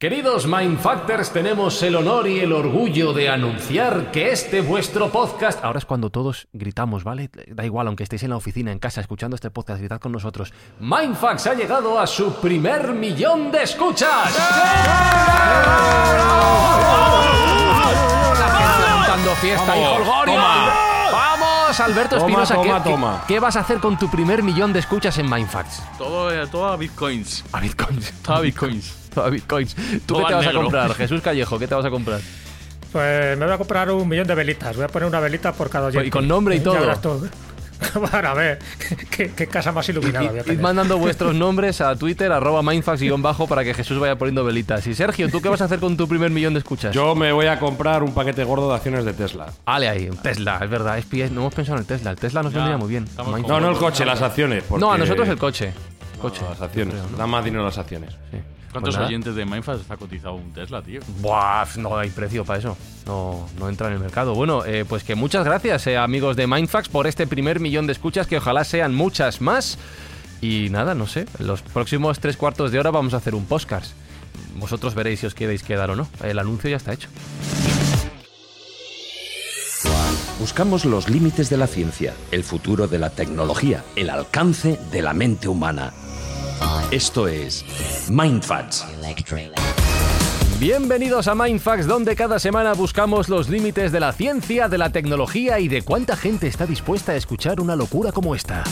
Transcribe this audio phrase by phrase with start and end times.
[0.00, 5.64] Queridos Mindfactors, tenemos el honor y el orgullo de anunciar que este vuestro podcast...
[5.64, 7.30] Ahora es cuando todos gritamos, ¿vale?
[7.48, 10.52] Da igual, aunque estéis en la oficina, en casa, escuchando este podcast, gritad con nosotros.
[10.80, 14.36] Mindfax ha llegado a su primer millón de escuchas.
[19.08, 20.34] Dando fiesta y Vamos, jolgorio.
[20.34, 20.74] toma.
[21.10, 23.24] Vamos, Alberto Toma, Espinosa, ¿qué, toma, qué- toma.
[23.28, 25.82] qué vas a hacer con tu primer millón de escuchas en Mindfax?
[25.96, 27.46] Todo, eh, todo a bitcoins.
[27.52, 28.12] A bitcoins.
[28.22, 29.05] Todo a bitcoins.
[29.16, 29.74] A bitcoins.
[29.74, 30.94] ¿Tú Todo qué te vas a comprar?
[30.94, 32.20] Jesús Callejo, ¿qué te vas a comprar?
[32.92, 34.74] Pues me voy a comprar un millón de velitas.
[34.76, 36.06] Voy a poner una velita por cada oyente.
[36.06, 36.74] Y con nombre y todo.
[36.74, 37.28] verás tú.
[37.94, 38.58] Bueno, a ver,
[39.10, 40.62] ¿qué, qué casa más iluminada voy a Id tener.
[40.62, 44.86] mandando vuestros nombres a Twitter, arroba mindfax-bajo, para que Jesús vaya poniendo velitas.
[44.86, 46.94] Y Sergio, ¿tú qué vas a hacer con tu primer millón de escuchas?
[46.94, 49.52] Yo me voy a comprar un paquete gordo de acciones de Tesla.
[49.66, 50.98] Ale ahí, un Tesla, es verdad.
[50.98, 52.10] Es no hemos pensado en el Tesla.
[52.12, 53.04] El Tesla nos vendría muy bien.
[53.18, 53.48] Mindfax.
[53.48, 54.64] No, no el coche, las acciones.
[54.70, 55.72] No, a nosotros el coche.
[56.20, 56.40] Coche.
[56.42, 56.94] No, las acciones.
[56.94, 57.18] creo, ¿no?
[57.18, 58.14] Da más dinero las acciones.
[58.30, 58.38] Sí.
[58.76, 61.00] ¿Cuántos Pues oyentes de Mindfast está cotizado un Tesla, tío?
[61.22, 62.76] Buah, no hay precio para eso.
[63.06, 64.34] No, no entra en el mercado.
[64.34, 67.94] Bueno, eh, pues que muchas gracias, eh, amigos de Mindfax, por este primer millón de
[67.94, 69.78] escuchas, que ojalá sean muchas más.
[70.42, 73.92] Y nada, no sé, los próximos tres cuartos de hora vamos a hacer un podcast.
[74.56, 76.06] Vosotros veréis si os queréis quedar o no.
[76.22, 77.08] El anuncio ya está hecho.
[80.38, 85.14] Buscamos los límites de la ciencia, el futuro de la tecnología, el alcance de la
[85.14, 85.94] mente humana.
[86.90, 87.64] Esto es
[88.08, 88.84] Mindfacts.
[90.60, 95.58] Bienvenidos a Mindfax, donde cada semana buscamos los límites de la ciencia, de la tecnología
[95.58, 98.62] y de cuánta gente está dispuesta a escuchar una locura como esta.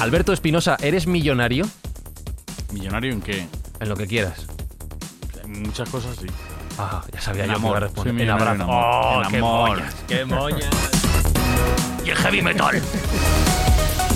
[0.00, 1.66] Alberto Espinosa, ¿eres millonario?
[2.72, 3.46] ¿Millonario en qué?
[3.80, 4.46] En lo que quieras.
[5.44, 6.26] En muchas cosas sí.
[6.78, 7.70] Ah, ya sabía En yo que amor.
[7.70, 8.14] iba a responder.
[8.14, 8.68] En en amor.
[8.68, 9.68] Oh, En qué amor.
[9.70, 10.70] moñas, qué moñas.
[12.08, 12.80] Y el heavy metal.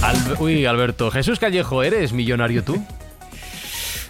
[0.02, 1.10] Al- Uy, Alberto.
[1.10, 2.82] Jesús Callejo, ¿eres millonario tú?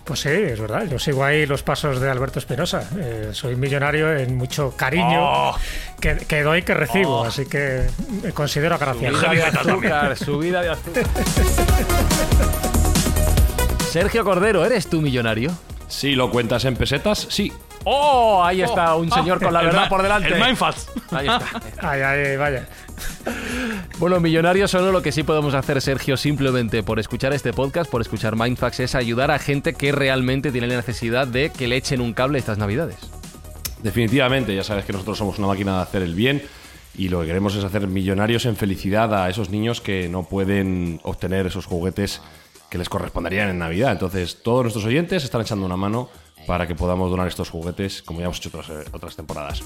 [0.04, 0.84] Pues sí, es verdad.
[0.91, 2.88] Yo sigo ahí los pasos de Alberto Espinosa.
[2.98, 5.56] Eh, soy millonario en mucho cariño Oh.
[6.00, 7.87] que, que doy que recibo, así que
[8.22, 9.16] me considero agraciado.
[9.21, 11.04] Subida de azúcar, subida de azúcar.
[13.91, 15.53] Sergio Cordero, ¿eres tú millonario?
[15.88, 17.53] Si lo cuentas en pesetas, sí.
[17.84, 18.43] ¡Oh!
[18.44, 20.28] Ahí está, un señor con la El verdad por delante.
[20.28, 20.91] El Mindfast.
[21.12, 21.62] Ahí está.
[21.81, 22.69] Ay, ay, vaya.
[23.98, 28.00] Bueno, millonarios solo lo que sí podemos hacer, Sergio, simplemente por escuchar este podcast, por
[28.00, 32.00] escuchar Mindfax, es ayudar a gente que realmente tiene la necesidad de que le echen
[32.00, 32.97] un cable estas navidades.
[33.82, 36.42] Definitivamente, ya sabes que nosotros somos una máquina de hacer el bien
[36.97, 41.00] y lo que queremos es hacer millonarios en felicidad a esos niños que no pueden
[41.03, 42.21] obtener esos juguetes
[42.71, 43.92] que les corresponderían en Navidad.
[43.92, 46.09] Entonces, todos nuestros oyentes están echando una mano
[46.47, 49.62] para que podamos donar estos juguetes, como ya hemos hecho otras, eh, otras temporadas.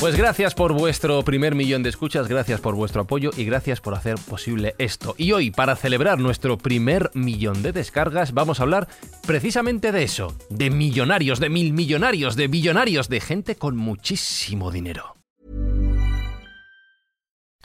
[0.00, 3.94] Pues gracias por vuestro primer millón de escuchas, gracias por vuestro apoyo y gracias por
[3.94, 5.16] hacer posible esto.
[5.18, 8.86] Y hoy, para celebrar nuestro primer millón de descargas, vamos a hablar
[9.26, 15.17] precisamente de eso, de millonarios, de mil millonarios, de billonarios, de gente con muchísimo dinero.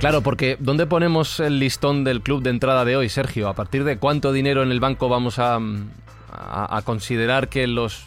[0.00, 3.48] Claro, porque ¿dónde ponemos el listón del club de entrada de hoy, Sergio?
[3.48, 8.04] ¿A partir de cuánto dinero en el banco vamos a, a- a considerar que los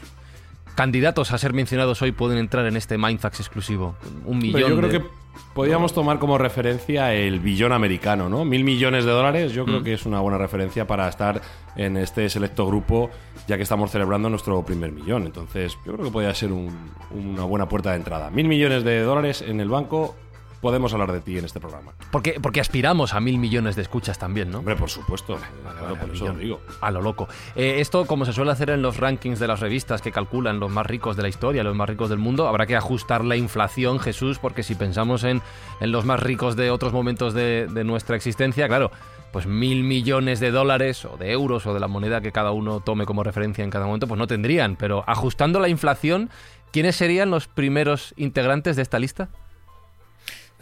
[0.76, 3.96] candidatos a ser mencionados hoy pueden entrar en este Mindfax exclusivo?
[4.26, 5.06] Un millón Pero yo creo de- que
[5.54, 8.46] podríamos tomar como referencia el billón americano, ¿no?
[8.46, 11.42] Mil millones de dólares, yo creo que es una buena referencia para estar
[11.76, 13.10] en este selecto grupo,
[13.50, 15.24] ya que estamos celebrando nuestro primer millón.
[15.26, 18.30] Entonces, yo creo que podría ser un- una buena puerta de entrada.
[18.30, 20.16] Mil millones de dólares en el banco
[20.62, 21.94] podemos hablar de ti en este programa.
[22.12, 24.60] Porque, porque aspiramos a mil millones de escuchas también, ¿no?
[24.60, 25.38] Hombre, por supuesto.
[25.64, 26.62] Claro, por eso lo digo.
[26.80, 27.28] A lo loco.
[27.56, 30.72] Eh, esto, como se suele hacer en los rankings de las revistas que calculan los
[30.72, 34.00] más ricos de la historia, los más ricos del mundo, habrá que ajustar la inflación,
[34.00, 35.42] Jesús, porque si pensamos en,
[35.80, 38.92] en los más ricos de otros momentos de, de nuestra existencia, claro,
[39.32, 42.82] pues mil millones de dólares o de euros o de la moneda que cada uno
[42.82, 44.76] tome como referencia en cada momento, pues no tendrían.
[44.76, 46.30] Pero ajustando la inflación,
[46.72, 49.30] ¿quiénes serían los primeros integrantes de esta lista?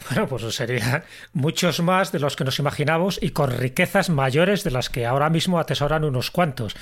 [0.08, 1.04] Bueno, pues serían
[1.34, 5.30] muchos más de los que nos imaginamos y con riquezas mayores de las que ahora
[5.30, 6.76] mismo atesoran unos cuantos.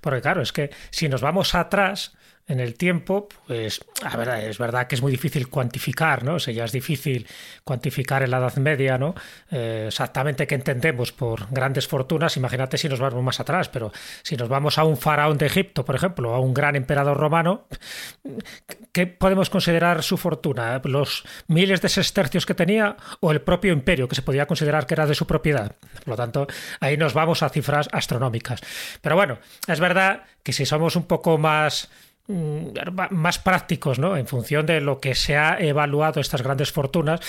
[0.00, 2.14] Porque claro, es que si nos vamos atrás,
[2.46, 6.34] en el tiempo, pues a ver, es verdad que es muy difícil cuantificar, ¿no?
[6.34, 7.26] O sea, ya es difícil
[7.64, 9.14] cuantificar en la Edad Media, ¿no?
[9.50, 12.36] Eh, exactamente qué entendemos por grandes fortunas.
[12.36, 13.92] Imagínate si nos vamos más atrás, pero
[14.22, 17.66] si nos vamos a un faraón de Egipto, por ejemplo, a un gran emperador romano,
[18.92, 20.82] ¿qué podemos considerar su fortuna?
[20.84, 24.94] ¿Los miles de sestercios que tenía o el propio imperio que se podía considerar que
[24.94, 25.76] era de su propiedad?
[26.00, 26.46] Por lo tanto,
[26.80, 28.60] ahí nos vamos a cifras astronómicas.
[29.00, 31.88] Pero bueno, es verdad que si somos un poco más
[32.26, 34.16] más prácticos, ¿no?
[34.16, 37.20] En función de lo que se ha evaluado estas grandes fortunas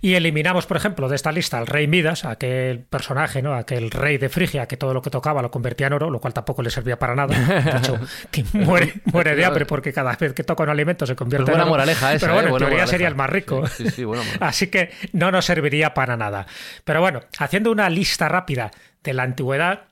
[0.00, 3.54] y eliminamos, por ejemplo, de esta lista al rey Midas, aquel personaje, ¿no?
[3.54, 6.32] Aquel rey de Frigia que todo lo que tocaba lo convertía en oro, lo cual
[6.34, 7.34] tampoco le servía para nada.
[7.36, 7.98] De hecho,
[8.30, 11.52] que muere, muere de hambre porque cada vez que toca un alimento se convierte Pues
[11.54, 11.70] buena en oro.
[11.78, 12.52] moraleja esa, Pero bueno, ¿eh?
[12.52, 12.90] en teoría moraleja.
[12.90, 13.66] sería el más rico.
[13.66, 14.36] Sí, sí, moraleja.
[14.46, 16.46] Así que no nos serviría para nada.
[16.84, 18.70] Pero bueno, haciendo una lista rápida
[19.02, 19.82] de la antigüedad,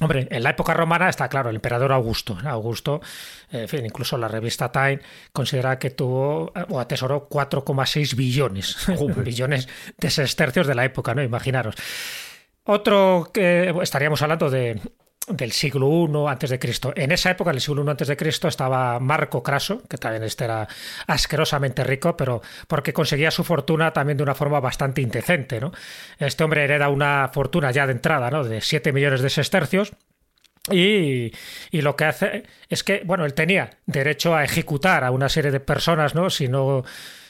[0.00, 2.36] Hombre, en la época romana está claro, el emperador Augusto.
[2.44, 3.00] Augusto,
[3.52, 4.98] eh, en fin, incluso la revista Time
[5.32, 8.76] considera que tuvo eh, o atesoró 4,6 billones,
[9.24, 11.22] billones de sestercios de la época, ¿no?
[11.22, 11.76] Imaginaros.
[12.64, 14.80] Otro que estaríamos hablando de
[15.28, 16.92] del siglo I antes de Cristo.
[16.96, 20.22] En esa época, en el siglo I antes de Cristo, estaba Marco Craso, que también
[20.22, 20.68] este era
[21.06, 25.72] asquerosamente rico, pero porque conseguía su fortuna también de una forma bastante indecente, ¿no?
[26.18, 28.44] Este hombre hereda una fortuna ya de entrada, ¿no?
[28.44, 29.92] De 7 millones de sestercios.
[30.70, 31.30] Y,
[31.70, 35.50] y, lo que hace es que, bueno, él tenía derecho a ejecutar a una serie
[35.50, 36.30] de personas, ¿no?
[36.30, 36.84] Si no,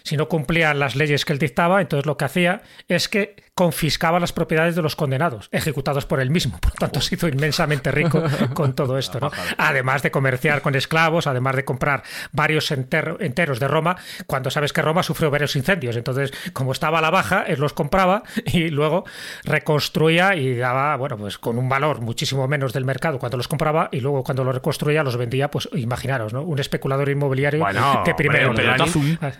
[0.04, 4.18] si no cumplían las leyes que él dictaba, entonces lo que hacía es que confiscaba
[4.18, 6.58] las propiedades de los condenados, ejecutados por él mismo.
[6.58, 8.20] Por lo tanto, se hizo inmensamente rico
[8.54, 9.30] con todo esto, ¿no?
[9.58, 12.02] Además de comerciar con esclavos, además de comprar
[12.32, 13.96] varios enter enteros de Roma,
[14.26, 15.96] cuando sabes que Roma sufrió varios incendios.
[15.96, 19.04] Entonces, como estaba a la baja, él los compraba y luego
[19.44, 23.88] reconstruía y daba, bueno, pues con un valor muchísimo menos del mercado cuando los compraba
[23.92, 26.42] y luego cuando los reconstruía los vendía, pues imaginaros, ¿no?
[26.42, 28.50] Un especulador inmobiliario Bueno, de primero.
[28.50, 28.88] hombre, gran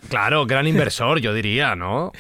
[0.08, 2.12] claro, gran inversor, yo diría, ¿no?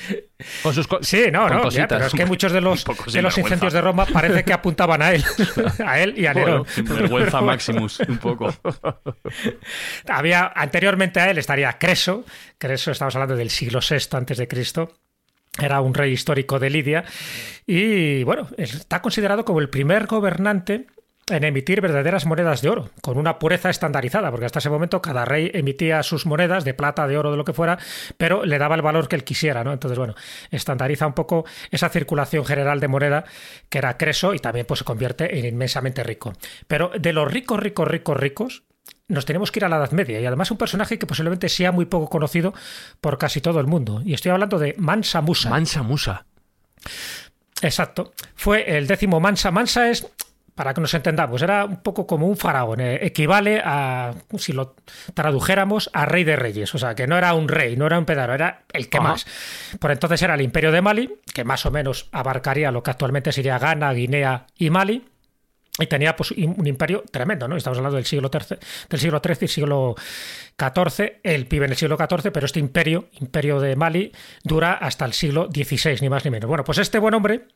[0.62, 3.22] Con sus co- Sí, no, con no, ya, pero es que muchos de los, de
[3.22, 5.24] los incendios de Roma parece que apuntaban a él,
[5.84, 6.66] a él y a Nerón.
[6.76, 8.54] Bueno, vergüenza Maximus, un poco.
[10.08, 12.24] Había anteriormente a él estaría Creso,
[12.58, 14.92] Creso estamos hablando del siglo VI antes de Cristo.
[15.56, 17.04] Era un rey histórico de Lidia
[17.64, 20.86] y bueno, está considerado como el primer gobernante
[21.28, 25.24] en emitir verdaderas monedas de oro, con una pureza estandarizada, porque hasta ese momento cada
[25.24, 27.78] rey emitía sus monedas de plata, de oro, de lo que fuera,
[28.16, 29.72] pero le daba el valor que él quisiera, ¿no?
[29.72, 30.14] Entonces, bueno,
[30.50, 33.24] estandariza un poco esa circulación general de moneda
[33.68, 36.34] que era Creso y también pues se convierte en inmensamente rico.
[36.66, 38.62] Pero de los ricos, ricos, ricos, ricos,
[39.08, 41.72] nos tenemos que ir a la Edad Media y además un personaje que posiblemente sea
[41.72, 42.54] muy poco conocido
[43.00, 44.02] por casi todo el mundo.
[44.04, 45.50] Y estoy hablando de Mansa Musa.
[45.50, 46.26] Mansa Musa.
[47.62, 48.12] Exacto.
[48.34, 49.50] Fue el décimo Mansa.
[49.50, 50.06] Mansa es,
[50.54, 52.80] para que nos entendamos, era un poco como un faraón.
[52.80, 54.76] eh, equivale a, si lo
[55.12, 56.74] tradujéramos, a rey de reyes.
[56.74, 59.08] O sea, que no era un rey, no era un pedaro, era el que Ajá.
[59.08, 59.26] más.
[59.80, 63.32] Por entonces era el imperio de Mali, que más o menos abarcaría lo que actualmente
[63.32, 65.04] sería Ghana, Guinea y Mali.
[65.76, 67.56] Y tenía pues, un imperio tremendo, ¿no?
[67.56, 69.96] Estamos hablando del siglo XIII, del siglo XIII y siglo
[70.56, 71.14] XIV.
[71.24, 74.12] Él vive en el siglo XIV, pero este imperio, imperio de Mali,
[74.44, 76.46] dura hasta el siglo XVI, ni más ni menos.
[76.46, 77.48] Bueno, pues este buen hombre,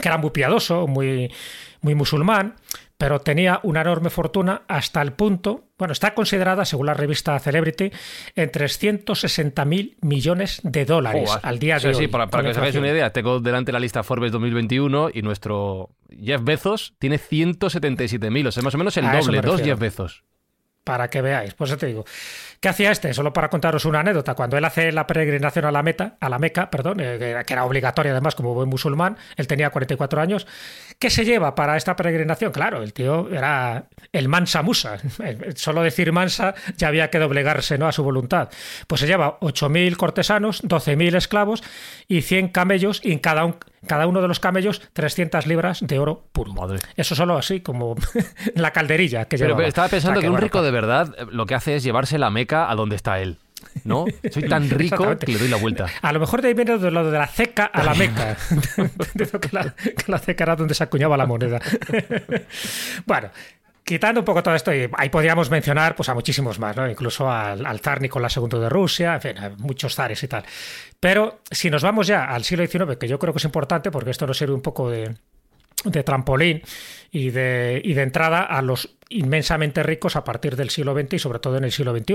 [0.00, 1.32] que era muy piadoso, muy,
[1.80, 2.54] muy musulmán,
[2.98, 7.90] pero tenía una enorme fortuna hasta el punto, bueno, está considerada, según la revista Celebrity,
[8.34, 12.08] en 360.000 millones de dólares al día Sí, de sí, hoy.
[12.08, 15.20] para, para con que os hagáis una idea, tengo delante la lista Forbes 2021 y
[15.22, 15.90] nuestro
[16.22, 19.60] Jeff Bezos tiene 177.000, o sea, más o menos el A doble, dos.
[19.60, 20.24] Jeff Bezos.
[20.84, 21.52] para que veáis.
[21.54, 22.04] Pues eso te digo.
[22.60, 23.12] ¿Qué hacía este?
[23.14, 24.34] Solo para contaros una anécdota.
[24.34, 27.64] Cuando él hace la peregrinación a la meta, a la Meca, perdón, eh, que era-
[27.64, 30.46] obligatoria además como buen musulmán, él tenía 44 años.
[30.98, 32.52] ¿Qué se lleva para esta peregrinación?
[32.52, 34.96] Claro, el tío era el mansa musa.
[35.54, 37.86] Solo decir mansa ya había que doblegarse ¿no?
[37.86, 38.48] a su voluntad.
[38.86, 41.62] Pues se lleva 8.000 cortesanos, 12.000 esclavos
[42.08, 45.98] y 100 camellos y en cada, un- cada uno de los camellos 300 libras de
[45.98, 46.54] oro puro.
[46.54, 46.78] Madre.
[46.96, 47.94] Eso solo así como
[48.54, 49.58] la calderilla que Pero, llevaba.
[49.58, 51.82] pero estaba pensando O sea que un rico de verdad eh, lo que hace es
[51.82, 53.36] llevarse la meca a donde está él.
[53.84, 54.04] ¿No?
[54.30, 55.86] Soy tan rico que le doy la vuelta.
[56.02, 58.36] A lo mejor de ahí viene de lo de la ceca a la meca.
[59.40, 61.60] que, la, que la ceca era donde se acuñaba la moneda.
[63.06, 63.30] bueno,
[63.84, 66.90] quitando un poco todo esto, y ahí podríamos mencionar pues, a muchísimos más, ¿no?
[66.90, 70.44] incluso al, al zar Nicolás II de Rusia, en fin, a muchos zares y tal.
[70.98, 74.10] Pero si nos vamos ya al siglo XIX, que yo creo que es importante, porque
[74.10, 75.14] esto nos sirve un poco de,
[75.84, 76.62] de trampolín
[77.10, 81.18] y de, y de entrada a los inmensamente ricos a partir del siglo XX y
[81.18, 82.14] sobre todo en el siglo XXI.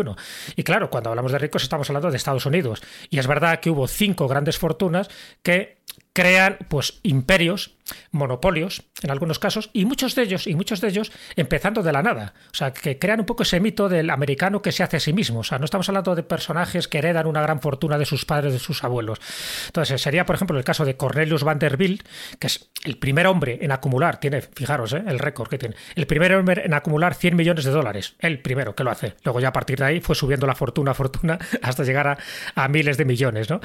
[0.56, 2.82] Y claro, cuando hablamos de ricos estamos hablando de Estados Unidos.
[3.10, 5.10] Y es verdad que hubo cinco grandes fortunas
[5.42, 5.78] que
[6.14, 7.76] crean pues imperios,
[8.12, 12.02] monopolios en algunos casos y muchos de ellos y muchos de ellos empezando de la
[12.04, 15.00] nada, o sea, que crean un poco ese mito del americano que se hace a
[15.00, 18.06] sí mismo, o sea, no estamos hablando de personajes que heredan una gran fortuna de
[18.06, 19.20] sus padres, de sus abuelos.
[19.68, 22.08] Entonces, sería por ejemplo el caso de Cornelius Vanderbilt,
[22.40, 25.04] que es el primer hombre en acumular, tiene, fijaros, ¿eh?
[25.08, 28.76] el récord que tiene, el primer hombre en acumular 100 millones de dólares, el primero
[28.76, 29.16] que lo hace.
[29.24, 32.18] Luego ya a partir de ahí fue subiendo la fortuna, fortuna hasta llegar a,
[32.56, 33.60] a miles de millones, ¿no?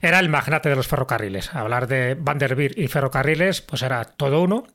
[0.00, 1.54] Era el magnate de los ferrocarriles.
[1.54, 4.66] Hablar de Vanderbilt y ferrocarriles, pues era todo uno.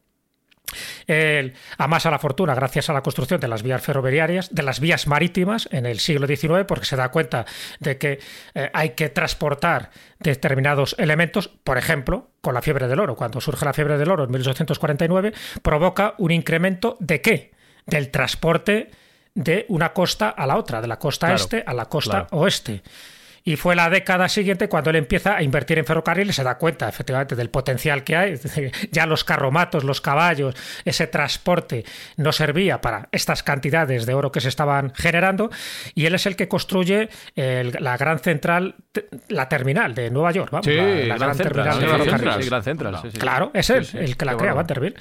[1.05, 5.05] Él amasa la fortuna gracias a la construcción de las vías ferroviarias, de las vías
[5.05, 7.45] marítimas en el siglo XIX, porque se da cuenta
[7.79, 8.19] de que
[8.55, 13.15] eh, hay que transportar determinados elementos, por ejemplo, con la fiebre del oro.
[13.15, 17.51] Cuando surge la fiebre del oro en 1849, provoca un incremento de qué?
[17.85, 18.89] Del transporte
[19.35, 22.27] de una costa a la otra, de la costa Claro, este a la costa claro.
[22.31, 22.81] oeste.
[23.47, 26.89] Y fue la década siguiente cuando él empieza a invertir en ferrocarriles, se da cuenta
[26.89, 28.33] efectivamente del potencial que hay.
[28.91, 31.85] Ya los carromatos, los caballos, ese transporte
[32.17, 35.49] no servía para estas cantidades de oro que se estaban generando.
[35.95, 38.75] Y él es el que construye el- la gran central,
[39.29, 40.49] la terminal de Nueva York.
[40.51, 42.03] Vamos, Sí, la, la Gran terminal de Gran ferrocarriles.
[42.03, 43.17] Central, sí, Gran Central, sí, sí.
[43.17, 44.55] Claro, es él el que la crea, bueno.
[44.57, 44.97] Vanderbilt.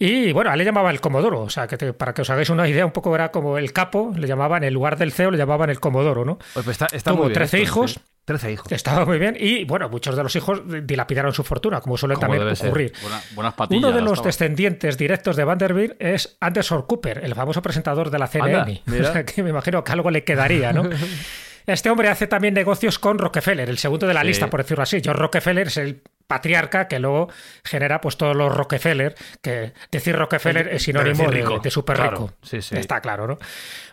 [0.00, 2.30] Y bueno, a él le llamaba el Comodoro, o sea, que te- para que os
[2.30, 5.32] hagáis una idea, un poco era como el capo, le llamaban, en lugar del CEO,
[5.32, 6.38] le llamaban el Comodoro, ¿no?
[6.54, 7.92] Pues está, está Tuvo muy bien 13 esto, hijos.
[7.94, 8.00] sí.
[8.24, 8.70] 13 hijos.
[8.72, 12.46] Estaba muy bien y bueno, muchos de los hijos dilapidaron su fortuna, como suele también
[12.46, 12.92] ocurrir.
[13.00, 13.82] Buena- buenas patillas.
[13.84, 18.26] Uno de los descendientes directos de Vanderbilt es Anderson Cooper, el famoso presentador de la
[18.26, 18.82] CNN.
[18.86, 19.08] Anda.
[19.08, 20.82] O sea, que me imagino que algo le quedaría, ¿no?
[21.66, 24.26] Este hombre hace también negocios con Rockefeller, el segundo de la Sí.
[24.28, 25.02] lista, por decirlo así.
[25.04, 27.28] John Rockefeller es el patriarca que luego
[27.64, 32.10] genera pues todos los Rockefeller, que decir Rockefeller es sinónimo de, rico, de súper claro.
[32.12, 32.32] rico.
[32.42, 32.76] Sí, sí.
[32.76, 33.38] Está claro, ¿no?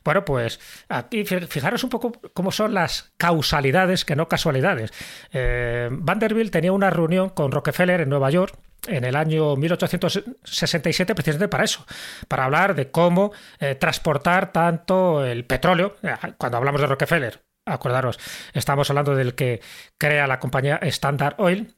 [0.03, 4.91] Bueno, pues aquí fi- fijaros un poco cómo son las causalidades que no casualidades.
[5.31, 8.55] Eh, Vanderbilt tenía una reunión con Rockefeller en Nueva York
[8.87, 11.85] en el año 1867 precisamente para eso,
[12.27, 18.19] para hablar de cómo eh, transportar tanto el petróleo, eh, cuando hablamos de Rockefeller, acordaros,
[18.53, 19.61] estamos hablando del que
[19.97, 21.74] crea la compañía Standard Oil,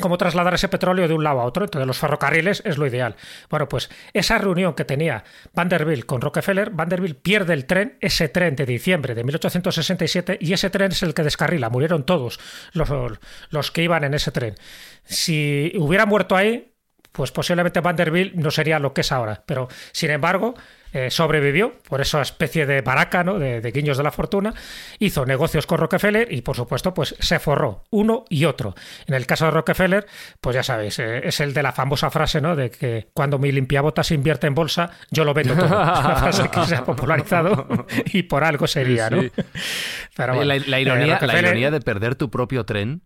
[0.00, 1.64] cómo trasladar ese petróleo de un lado a otro.
[1.64, 3.16] Entonces, los ferrocarriles es lo ideal.
[3.50, 5.24] Bueno, pues esa reunión que tenía
[5.54, 10.70] Vanderbilt con Rockefeller, Vanderbilt pierde el tren, ese tren de diciembre de 1867, y ese
[10.70, 11.70] tren es el que descarrila.
[11.70, 12.40] Murieron todos
[12.72, 12.88] los,
[13.50, 14.54] los que iban en ese tren.
[15.04, 16.72] Si hubiera muerto ahí,
[17.12, 19.42] pues posiblemente Vanderbilt no sería lo que es ahora.
[19.46, 20.54] Pero, sin embargo,
[20.92, 23.38] eh, sobrevivió por esa especie de baraca, ¿no?
[23.38, 24.54] de, de guiños de la fortuna,
[24.98, 28.74] hizo negocios con Rockefeller y, por supuesto, pues se forró uno y otro.
[29.06, 30.06] En el caso de Rockefeller,
[30.40, 32.56] pues ya sabéis, eh, es el de la famosa frase ¿no?
[32.56, 35.66] de que cuando mi limpiabotas invierte en bolsa, yo lo vendo todo.
[35.66, 39.22] Es una frase que se ha popularizado y por algo sería, ¿no?
[39.22, 39.32] Sí.
[40.16, 43.02] Pero Oye, bueno, la, la eh, ironía, la ironía de perder tu propio tren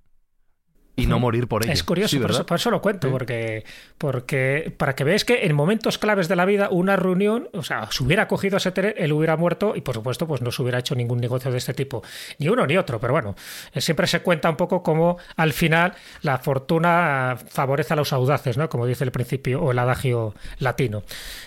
[1.02, 1.72] y no morir por ello.
[1.72, 3.12] Es curioso, Sí, por, eso, por eso lo cuento, Sí.
[3.12, 3.64] porque,
[3.98, 7.88] porque para que veáis que en momentos claves de la vida, una reunión, o sea,
[7.90, 10.78] se hubiera cogido ese tren, él hubiera muerto y por supuesto, pues no se hubiera
[10.78, 12.02] hecho ningún negocio de este tipo,
[12.38, 13.34] ni uno ni otro, pero bueno,
[13.72, 18.56] eh, siempre se cuenta un poco cómo al final la fortuna favorece a los audaces,
[18.56, 18.68] ¿no?
[18.68, 21.02] Como dice el principio o el adagio latino.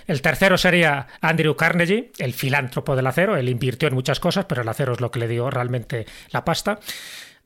[0.08, 4.62] El tercero sería Andrew Carnegie, el filántropo del acero, él invirtió en muchas cosas, pero
[4.62, 6.80] el acero es lo que le dio realmente la pasta.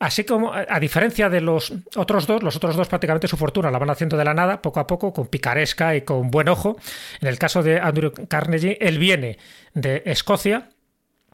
[0.00, 3.78] Así como, a diferencia de los otros dos, los otros dos prácticamente su fortuna la
[3.78, 6.78] van haciendo de la nada, poco a poco, con picaresca y con buen ojo.
[7.20, 9.36] En el caso de Andrew Carnegie, él viene
[9.74, 10.70] de Escocia,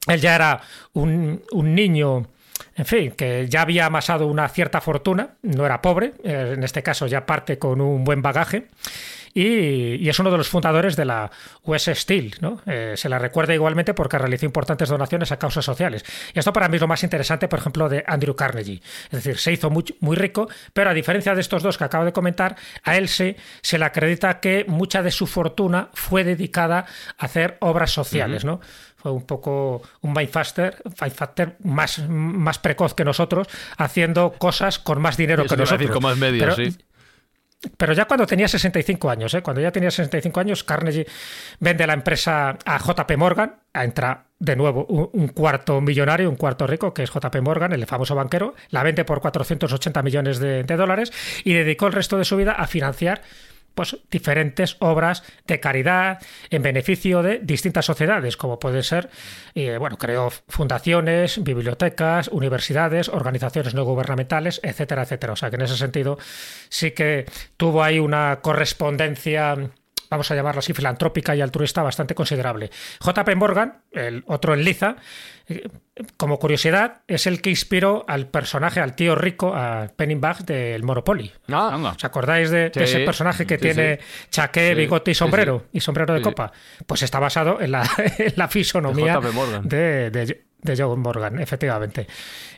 [0.08, 0.60] él ya era
[0.94, 2.26] un, un niño,
[2.74, 6.82] en fin, que ya había amasado una cierta fortuna, no era pobre, eh, en este
[6.82, 8.66] caso ya parte con un buen bagaje.
[9.38, 11.30] Y, y es uno de los fundadores de la
[11.64, 12.36] US Steel.
[12.40, 12.62] ¿no?
[12.64, 16.04] Eh, se la recuerda igualmente porque realizó importantes donaciones a causas sociales.
[16.32, 18.80] Y esto para mí es lo más interesante, por ejemplo, de Andrew Carnegie.
[19.04, 22.06] Es decir, se hizo muy, muy rico, pero a diferencia de estos dos que acabo
[22.06, 26.86] de comentar, a él se, se le acredita que mucha de su fortuna fue dedicada
[27.18, 28.46] a hacer obras sociales.
[28.46, 28.60] ¿no?
[28.96, 35.18] Fue un poco un mindfaster, mindfaster más, más precoz que nosotros, haciendo cosas con más
[35.18, 35.80] dinero Eso que nosotros.
[35.80, 36.76] decir, con más medios, Pero- sí.
[37.76, 39.42] Pero ya cuando tenía 65 años, ¿eh?
[39.42, 41.06] cuando ya tenía 65 años, Carnegie
[41.60, 46.92] vende la empresa a JP Morgan, entra de nuevo un, cuarto millonario, un cuarto rico,
[46.92, 51.12] que es JP Morgan, el famoso banquero, la vende por 480 millones de, dólares
[51.44, 53.22] y dedicó el resto de su vida a financiar
[53.76, 56.18] pues, diferentes obras de caridad
[56.50, 59.10] en beneficio de distintas sociedades, como puede ser,
[59.54, 65.34] eh, bueno, creó fundaciones, bibliotecas, universidades, organizaciones no gubernamentales, etcétera, etcétera.
[65.34, 66.18] O sea que en ese sentido
[66.70, 67.26] sí que
[67.58, 69.54] tuvo ahí una correspondencia
[70.10, 72.70] vamos a llamarlo así, filantrópica y altruista bastante considerable.
[73.04, 74.96] JP Morgan, el otro en Liza,
[75.48, 75.68] eh,
[76.16, 81.32] como curiosidad, es el que inspiró al personaje, al tío rico, a Penningbach del Monopoly.
[81.52, 85.66] Ah, ¿Os acordáis de, ese personaje que tiene chaqué, bigote y sombrero?
[85.72, 86.52] Y sombrero de copa.
[86.86, 87.84] Pues está basado en la,
[88.48, 89.20] fisonomía
[89.62, 90.45] de, de, de
[90.76, 92.06] John Morgan, efectivamente.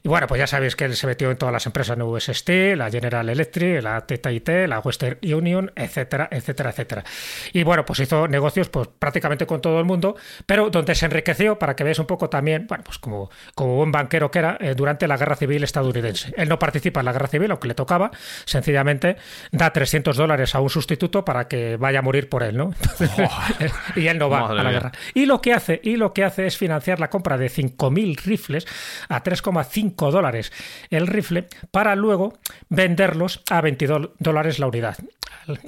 [0.03, 2.91] Y bueno, pues ya sabéis que él se metió en todas las empresas Steel, la
[2.91, 7.05] General Electric, la TTIT, la Western Union, etcétera, etcétera, etcétera.
[7.53, 11.59] Y bueno, pues hizo negocios pues prácticamente con todo el mundo, pero donde se enriqueció,
[11.59, 14.75] para que veáis un poco también, bueno, pues como, como buen banquero que era, eh,
[14.75, 16.33] durante la Guerra Civil estadounidense.
[16.37, 18.11] Él no participa en la Guerra Civil, aunque le tocaba,
[18.45, 19.17] sencillamente
[19.53, 22.75] da 300 dólares a un sustituto para que vaya a morir por él, ¿no?
[23.97, 24.93] y él no va a la guerra.
[25.15, 27.49] Y lo que hace, y lo que hace es financiar la compra de
[27.91, 28.67] 5.000 rifles
[29.09, 30.53] a 3,5 dólares
[30.91, 34.97] el rifle para luego venderlos a 22 dólares la unidad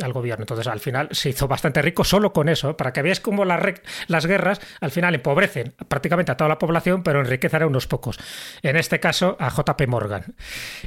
[0.02, 0.42] al, gobierno.
[0.42, 2.74] Entonces, al final se hizo bastante rico solo con eso, ¿eh?
[2.74, 3.60] para que veáis cómo las,
[4.08, 8.18] las guerras al final empobrecen prácticamente a toda la población, pero enriquecen a unos pocos.
[8.62, 10.34] En este caso, a JP Morgan.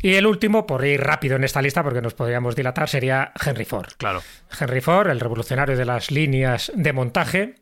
[0.02, 3.66] Y el último, por ir rápido en esta lista, porque nos podríamos dilatar, sería Henry
[3.66, 3.90] Ford.
[3.98, 4.22] Claro.
[4.60, 7.56] Henry Ford, el revolucionario de las líneas de montaje,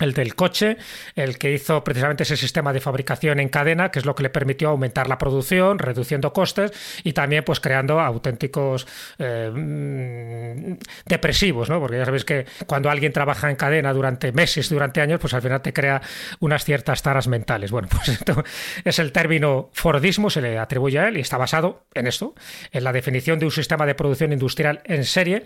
[0.00, 0.76] el del coche,
[1.14, 4.30] el que hizo precisamente ese sistema de fabricación en cadena, que es lo que le
[4.30, 6.72] permitió aumentar la producción, reduciendo costes
[7.02, 8.86] y también pues creando auténticos
[9.18, 10.74] eh, mm,
[11.06, 11.80] depresivos, ¿no?
[11.80, 15.42] Porque ya sabéis que cuando alguien trabaja en cadena durante meses, durante años, pues al
[15.42, 16.02] final te crea
[16.40, 17.70] unas ciertas taras mentales.
[17.70, 18.44] Bueno, pues esto
[18.84, 22.34] es el término Fordismo, se le atribuye a él y está basado en esto,
[22.72, 25.44] en la definición de un sistema de producción industrial en serie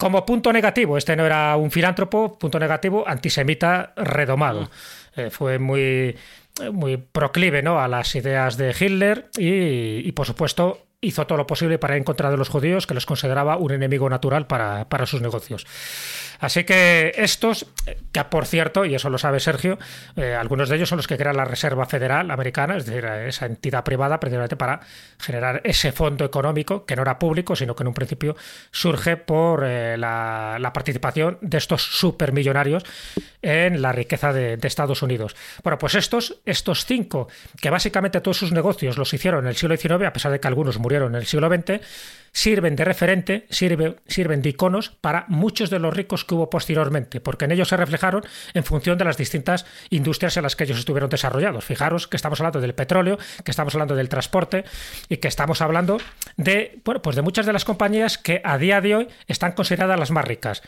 [0.00, 4.62] como punto negativo, este no era un filántropo, punto negativo, antisemita redomado.
[4.62, 5.20] Mm.
[5.20, 6.16] Eh, fue muy,
[6.72, 7.78] muy proclive ¿no?
[7.78, 12.32] a las ideas de Hitler y, y, por supuesto, hizo todo lo posible para encontrar
[12.32, 15.66] a los judíos, que los consideraba un enemigo natural para, para sus negocios.
[16.40, 17.66] Así que estos,
[18.12, 19.78] que por cierto, y eso lo sabe Sergio,
[20.16, 23.46] eh, algunos de ellos son los que crean la Reserva Federal Americana, es decir, esa
[23.46, 24.80] entidad privada precisamente para
[25.18, 28.36] generar ese fondo económico que no era público, sino que en un principio
[28.70, 32.84] surge por eh, la, participación de estos supermillonarios
[33.42, 35.34] en la riqueza de, de, Estados Unidos.
[35.62, 37.28] Bueno, pues estos, estos cinco,
[37.60, 40.48] que básicamente todos sus negocios los hicieron en el siglo XIX, a pesar de que
[40.48, 41.80] algunos murieron en el siglo XX,
[42.32, 47.44] sirven de referente, sirven de iconos para muchos de los ricos que hubo posteriormente, porque
[47.44, 48.22] en ellos se reflejaron
[48.54, 51.64] en función de las distintas industrias en las que ellos estuvieron desarrollados.
[51.64, 54.64] Fijaros que estamos hablando del petróleo, que estamos hablando del transporte
[55.08, 55.98] y que estamos hablando
[56.36, 60.10] de, pues de muchas de las compañías que a día de hoy están consideradas las
[60.10, 60.62] más ricas.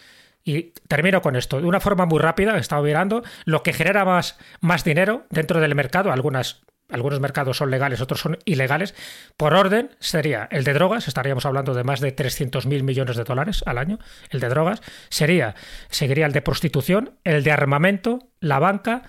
[0.45, 1.61] Y termino con esto.
[1.61, 5.61] De una forma muy rápida, he estado mirando lo que genera más, más dinero dentro
[5.61, 8.95] del mercado, algunas algunos mercados son legales, otros son ilegales.
[9.37, 13.63] Por orden sería el de drogas, estaríamos hablando de más de 300.000 millones de dólares
[13.67, 13.99] al año,
[14.31, 14.83] el de drogas.
[15.09, 15.55] Sería,
[15.89, 19.03] seguiría el de prostitución, el de armamento, la banca,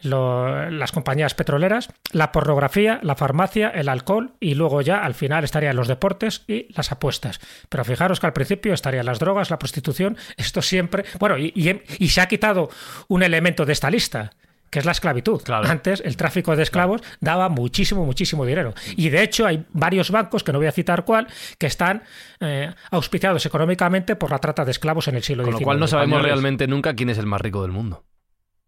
[0.00, 5.76] las compañías petroleras, la pornografía, la farmacia, el alcohol y luego ya al final estarían
[5.76, 7.40] los deportes y las apuestas.
[7.68, 11.04] Pero fijaros que al principio estarían las drogas, la prostitución, esto siempre...
[11.18, 12.70] Bueno, y se ha quitado
[13.08, 14.30] un elemento de esta lista
[14.70, 15.40] que es la esclavitud.
[15.50, 18.74] Antes el tráfico de esclavos daba muchísimo, muchísimo dinero.
[18.96, 21.28] Y de hecho hay varios bancos, que no voy a citar cuál,
[21.58, 22.02] que están
[22.40, 25.54] eh, auspiciados económicamente por la trata de esclavos en el siglo XIX.
[25.54, 28.04] Con lo cual no sabemos realmente nunca quién es el más rico del mundo,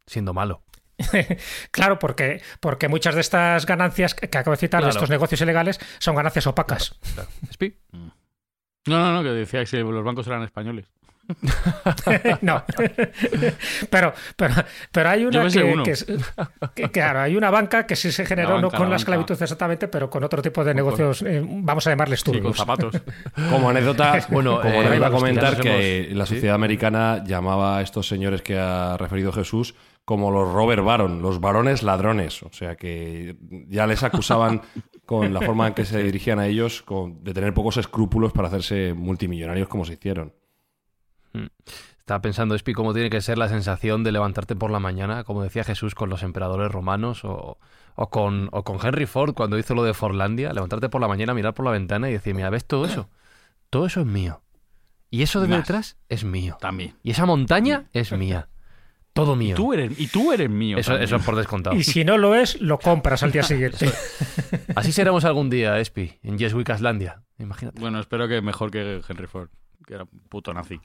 [0.06, 0.62] siendo malo.
[1.70, 5.80] claro, porque, porque muchas de estas ganancias que acabo de citar, de estos negocios ilegales,
[5.98, 6.98] son ganancias opacas.
[8.86, 10.86] No, no, no, que decía que los bancos eran españoles.
[12.42, 12.62] no.
[13.90, 14.54] pero, pero,
[14.92, 15.48] pero hay una
[16.74, 20.10] que, claro, hay una banca que sí se generó, no con la, esclavitud exactamente, pero
[20.10, 22.56] con otro tipo de negocios, eh, vamos a llamarles turbios.
[22.56, 23.00] zapatos.
[23.50, 28.06] Como anécdota, bueno, como eh, iba a comentar que la sociedad americana llamaba a estos
[28.06, 32.42] señores que ha referido Jesús como los Robert Baron, los varones ladrones.
[32.42, 33.36] O sea que
[33.68, 34.62] ya les acusaban
[35.06, 36.84] con la forma en que se dirigían a ellos
[37.20, 40.32] de tener pocos escrúpulos para hacerse multimillonarios como se hicieron.
[41.32, 41.46] Mm.
[41.98, 45.44] Estaba pensando, Espi, cómo tiene que ser la sensación de levantarte por la mañana, como
[45.44, 47.58] decía Jesús, con los emperadores romanos o,
[47.94, 51.54] con, o con Henry Ford cuando hizo lo de Fordlandia, levantarte por la mañana, mirar
[51.54, 53.08] por la ventana y decir, mira, ¿ves todo eso?
[53.70, 54.42] Todo eso es mío.
[55.10, 56.56] Y eso de detrás es mío.
[56.60, 56.94] También.
[57.02, 58.48] Y esa montaña es mía.
[59.12, 59.56] Todo mío.
[59.56, 60.78] Tú eres, y tú eres mío.
[60.78, 61.76] Eso, es por descontado.
[61.76, 63.90] Y si no lo es, lo compras al día siguiente.
[64.76, 67.22] Así seremos algún día, Espi, en Yes Week Aslandia.
[67.38, 67.80] Imagínate.
[67.80, 69.48] Bueno, espero que mejor que Henry Ford,
[69.90, 70.81] que era un puto nazi.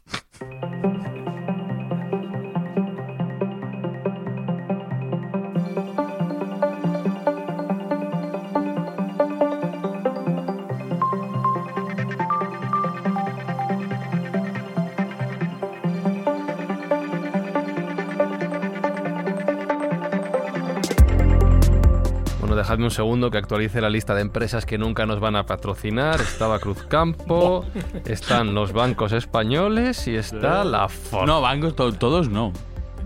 [22.66, 26.20] Dejadme un segundo que actualice la lista de empresas que nunca nos van a patrocinar.
[26.20, 27.64] Estaba Cruzcampo,
[28.06, 31.28] están los bancos españoles y está la Ford.
[31.28, 32.52] No, bancos to- todos no.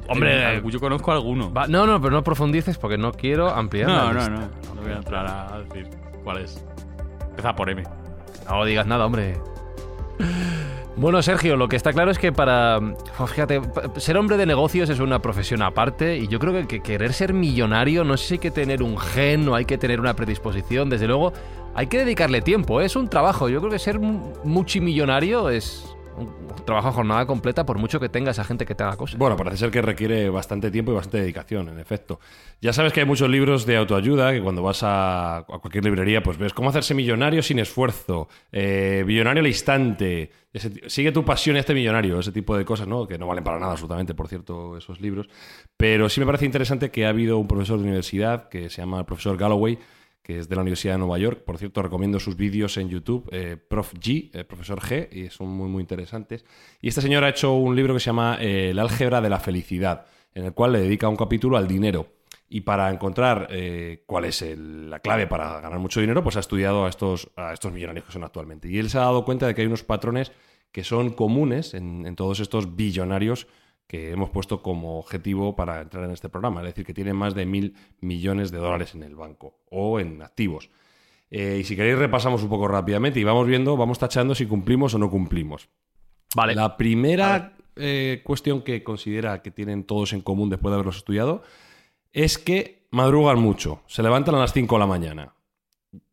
[0.07, 1.51] Hombre, Eh, yo conozco alguno.
[1.53, 4.29] Va- no, no, pero no profundices porque no quiero ampliar No, la no, lista.
[4.29, 4.39] no.
[4.75, 5.89] No voy a entrar a decir
[6.23, 6.63] cuál es.
[7.29, 7.83] Empieza por M.
[8.49, 9.37] No digas nada, hombre.
[10.99, 12.77] Bueno, Sergio, lo que está claro es que para.
[13.19, 13.61] oh, Fíjate,
[13.95, 17.33] ser hombre de negocios es una profesión aparte y yo creo que, que querer ser
[17.33, 20.89] millonario no sé si hay que tener un gen o hay que tener una predisposición.
[20.89, 21.31] Desde luego,
[21.73, 22.85] hay que dedicarle tiempo, ¿eh?
[22.85, 23.47] es un trabajo.
[23.47, 28.09] Yo creo que ser mu- multimillonario es un trabajo a jornada completa por mucho que
[28.09, 29.17] tenga esa gente que te haga cosas.
[29.17, 32.19] Bueno, parece ser que requiere bastante tiempo y bastante dedicación, en efecto.
[32.61, 36.37] Ya sabes que hay muchos libros de autoayuda que cuando vas a, cualquier librería, pues
[36.37, 40.31] ves cómo hacerse millonario sin esfuerzo, eh, millonario al instante,
[40.87, 43.07] sigue tu pasión este millonario, ese tipo de cosas, ¿no?
[43.07, 45.29] Que no valen para nada absolutamente, por cierto, esos libros.
[45.77, 48.99] Pero sí me parece interesante que ha habido un profesor de universidad que se llama
[48.99, 49.77] el profesor Galloway,
[50.29, 51.41] que es de la Universidad de Nueva York.
[51.43, 53.95] Por cierto, recomiendo sus vídeos en YouTube, eh, Prof.
[53.95, 56.45] G, eh, profesor G, y son muy, muy interesantes.
[56.79, 59.39] Y este señor ha hecho un libro que se llama eh, El álgebra de la
[59.39, 62.13] felicidad, en el cual le dedica un capítulo al dinero.
[62.47, 66.85] Y para encontrar eh, cuál es la clave para ganar mucho dinero, pues ha estudiado
[66.85, 68.69] a estos, a estos millonarios que son actualmente.
[68.69, 70.31] Y él se ha dado cuenta de que hay unos patrones
[70.71, 73.47] que son comunes en, en todos estos billonarios
[73.89, 76.61] que hemos puesto como objetivo para entrar en este programa.
[76.61, 80.21] Es decir, que tienen más de mil millones de dólares en el banco o en
[80.21, 80.69] activos.
[81.31, 84.93] Eh, y si queréis repasamos un poco rápidamente y vamos viendo, vamos tachando si cumplimos
[84.93, 85.69] o no cumplimos.
[86.35, 86.53] Vale.
[86.53, 91.41] La primera eh, cuestión que considera que tienen todos en común después de haberlos estudiado
[92.13, 95.33] es que madrugan mucho, se levantan a las 5 de la mañana.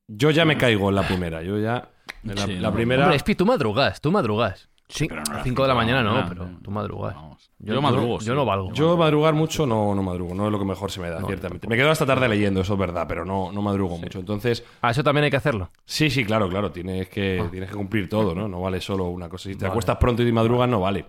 [0.09, 1.91] Yo ya me caigo en la primera, yo ya...
[2.25, 2.75] en la, Sí, la no.
[2.75, 3.03] primera...
[3.03, 4.71] Hombre, Espi, tú madrugas, tú madrugas.
[4.89, 6.29] Sí, pero no a a las 5 de la cinco de la mañana no, mañana,
[6.29, 6.59] pero no.
[6.61, 7.15] tú madrugas.
[7.15, 7.51] Vamos.
[7.59, 8.73] Yo madrugo, Yo no valgo.
[8.73, 11.67] Yo madrugar mucho no, no madrugo, no es lo que mejor se me da, ciertamente.
[11.67, 14.21] Me quedo hasta tarde leyendo, eso es verdad, pero no, no madrugo mucho.
[14.21, 15.71] Entonces, Ah, eso también hay que hacerlo.
[15.85, 17.49] sí, sí, claro, claro, tienes que, Ah.
[17.51, 18.47] tienes que cumplir todo, ¿no?
[18.47, 19.49] No vale solo una cosa.
[19.49, 21.05] Si te acuestas pronto y madrugas, no vale.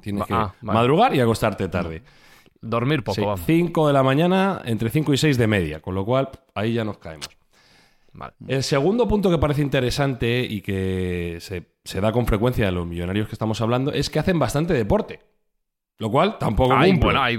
[0.00, 0.78] Tienes que ah, vale.
[0.78, 2.02] madrugar y acostarte tarde.
[2.60, 3.40] Dormir poco, Sí, vamos.
[3.46, 6.84] 5 de la mañana, entre 5 y 6 de media, con lo cual ahí ya
[6.84, 7.28] nos caemos.
[8.12, 8.32] Vale.
[8.46, 12.86] El segundo punto que parece interesante y que se, se da con frecuencia de los
[12.86, 15.20] millonarios que estamos hablando es que hacen bastante deporte.
[15.98, 17.04] Lo cual tampoco Ay, cumple.
[17.06, 17.38] bueno, ahí-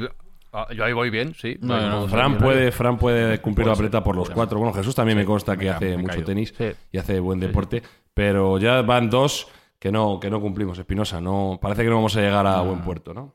[0.53, 1.57] ah, yo ahí voy bien, sí.
[1.61, 4.59] No, no, Fran puede, Fran puede cumplir la ser, por los cuatro.
[4.59, 6.25] Bueno, Jesús también me consta que hace mucho caído.
[6.25, 6.71] tenis Sí.
[6.91, 7.81] y hace buen deporte,
[8.13, 9.47] pero ya van dos
[9.79, 11.21] que no, que no cumplimos, Espinosa.
[11.21, 13.33] No, parece que no vamos a llegar a buen puerto, ¿no?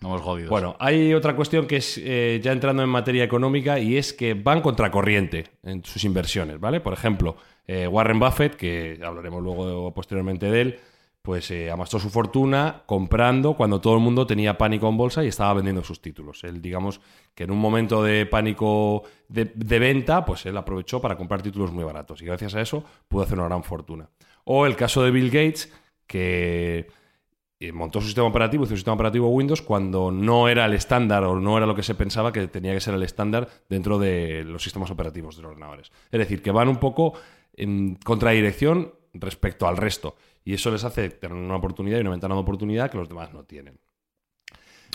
[0.00, 0.48] No hemos jodido.
[0.48, 4.34] Bueno, hay otra cuestión que es eh, ya entrando en materia económica y es que
[4.34, 6.80] van contracorriente en sus inversiones, ¿vale?
[6.80, 7.36] Por ejemplo,
[7.66, 10.80] eh, Warren Buffett, que hablaremos luego posteriormente de él,
[11.22, 15.28] pues eh, amasó su fortuna comprando cuando todo el mundo tenía pánico en bolsa y
[15.28, 16.44] estaba vendiendo sus títulos.
[16.44, 17.00] Él, digamos,
[17.34, 19.44] que en un momento de pánico de,
[19.78, 23.38] venta, pues él aprovechó para comprar títulos muy baratos y gracias a eso pudo hacer
[23.38, 24.08] una gran fortuna.
[24.44, 25.70] O el caso de Bill Gates,
[26.06, 26.88] que
[27.72, 31.38] montó su sistema operativo, hizo un sistema operativo Windows cuando no era el estándar o
[31.38, 34.62] no era lo que se pensaba que tenía que ser el estándar dentro de los
[34.62, 35.92] sistemas operativos de los ordenadores.
[36.10, 37.12] Es decir, que van un poco
[37.54, 40.16] en contradirección respecto al resto.
[40.42, 43.32] Y eso les hace tener una oportunidad y una ventana de oportunidad que los demás
[43.32, 43.78] no tienen.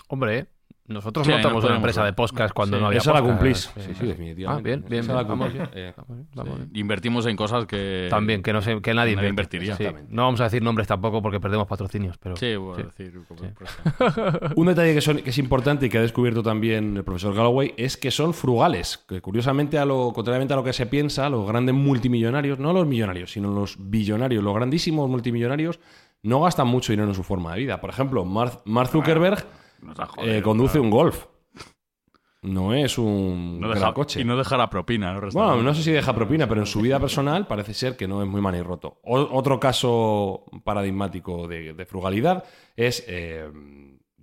[0.08, 0.46] Hombre, ¿eh?
[0.88, 2.82] Nosotros Sí, montamos no una empresa de podcast cuando Sí.
[2.82, 3.72] no había Esa la cumplís.
[3.76, 4.46] Sí, Sí, definitivamente.
[4.48, 5.28] Ah, bien, bien, bien.
[5.28, 5.70] Vamos bien.
[5.74, 5.94] Eh,
[6.36, 6.70] Vamos bien.
[6.76, 8.08] Invertimos en cosas que.
[8.10, 9.78] También, que no sé, que nadie, invertiría.
[10.10, 12.84] No vamos a decir nombres tampoco porque perdemos patrocinios, pero Sí, voy a Sí.
[12.84, 13.20] decir.
[13.28, 13.48] como- Sí.
[14.56, 17.74] Un detalle que, son- que es importante y que ha descubierto también el profesor Galloway
[17.78, 19.04] es que son frugales.
[19.08, 22.86] Que curiosamente, a lo, contrariamente a lo que se piensa, los grandes multimillonarios, no los
[22.86, 25.80] millonarios, sino los billonarios, los grandísimos multimillonarios,
[26.24, 27.82] no gastan mucho dinero en su forma de vida.
[27.82, 29.46] Por ejemplo, Mark, Mark Zuckerberg
[29.86, 30.84] nos ha eh, conduce claro.
[30.84, 31.26] un golf.
[32.42, 34.22] No es un No gran deja, coche.
[34.22, 35.30] Y no deja la propina, ¿no?
[35.32, 38.22] Bueno, no sé si deja propina, pero en su vida personal parece ser que no
[38.22, 39.00] es muy manirroto.
[39.04, 42.44] O- otro caso paradigmático de, de frugalidad
[42.76, 43.50] es eh,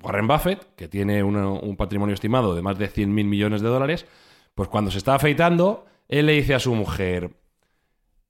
[0.05, 3.69] Warren Buffett, que tiene una- un patrimonio estimado de más de 100 mil millones de
[3.69, 4.07] dólares.
[4.55, 7.31] Pues cuando se está afeitando, él le dice a su mujer: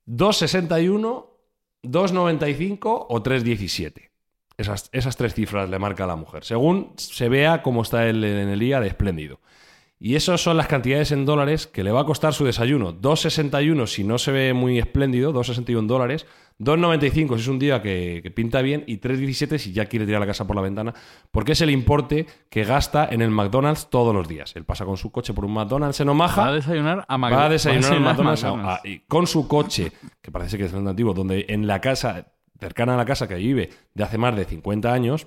[0.06, 1.26] 2,61,
[1.82, 4.10] 2,95 o 3,17.
[4.56, 8.22] Esas, esas tres cifras le marca a la mujer, según se vea cómo está él
[8.22, 9.40] en el día de espléndido.
[10.04, 12.92] Y esas son las cantidades en dólares que le va a costar su desayuno.
[12.92, 16.26] 2,61 si no se ve muy espléndido, 2,61 dólares.
[16.58, 20.20] 2,95 si es un día que, que pinta bien y 3,17 si ya quiere tirar
[20.20, 20.92] la casa por la ventana,
[21.30, 24.56] porque es el importe que gasta en el McDonald's todos los días.
[24.56, 26.36] Él pasa con su coche por un McDonald's en Omaha.
[26.36, 28.84] Va a desayunar a Va a desayunar en a McDonald's, McDonald's.
[28.84, 32.26] y con su coche, que parece que es el antiguo, donde en la casa,
[32.62, 35.26] cercana a la casa que vive de hace más de 50 años,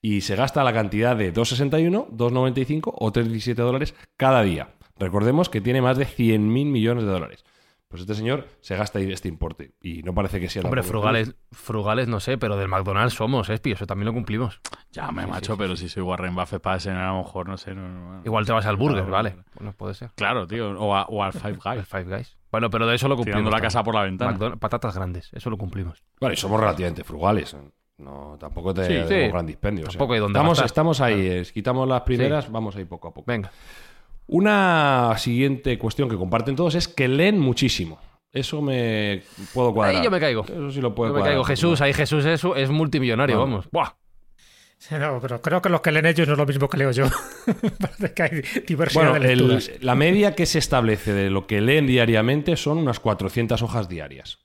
[0.00, 4.74] y se gasta la cantidad de 2,61, 2,95 o 3,17 dólares cada día.
[4.98, 7.44] Recordemos que tiene más de 100.000 millones de dólares.
[7.88, 10.62] Pues este señor se gasta este importe y no parece que sea...
[10.62, 14.60] Hombre, tampoco- frugales, frugales no sé, pero del McDonald's somos, Espi, eso también lo cumplimos.
[14.92, 17.74] Ya, me macho, pero si soy Warren Buffett para desayunar, a lo mejor, no sé.
[17.74, 19.36] No, no- Igual te vas al burger, Claro, vale.
[19.54, 20.10] Bueno, puede ser.
[20.16, 20.70] Claro, tío.
[20.80, 21.86] O, a- o al Five El Guys.
[21.86, 22.38] Five Guys.
[22.52, 23.38] Bueno, pero de eso lo cumplimos.
[23.40, 24.32] Tirando la casa por la ventana.
[24.32, 26.04] McDonald's- patatas grandes, eso lo cumplimos.
[26.20, 27.56] Bueno, y somos relativamente frugales.
[27.98, 29.28] No, tampoco te Sí, sí.
[29.28, 29.84] gran dispendio.
[29.84, 30.66] o sea, Tampoco hay dónde estamos, gastar.
[30.66, 33.24] estamos ahí, eh, quitamos las primeras, vamos ahí poco a poco.
[33.26, 33.50] Venga.
[34.26, 37.98] Una siguiente cuestión que comparten todos es que leen muchísimo.
[38.30, 39.96] Eso me puedo cuadrar.
[39.96, 40.42] Ahí yo me caigo.
[40.44, 41.32] Eso sí lo puedo Yo me cuadrar.
[41.34, 41.44] caigo.
[41.44, 43.66] Jesús, ahí Jesús es, es multimillonario, Vamos.
[43.66, 43.68] vamos.
[43.70, 43.90] Buah.
[44.84, 46.90] Sí, no, pero creo que lo que leen ellos no es lo mismo que leo
[46.90, 47.04] yo.
[47.78, 48.30] Parece que hay
[48.66, 49.70] diversidad Bueno, de el- lecturas.
[49.80, 54.40] la media que se establece de lo que leen diariamente son unas 400 hojas diarias.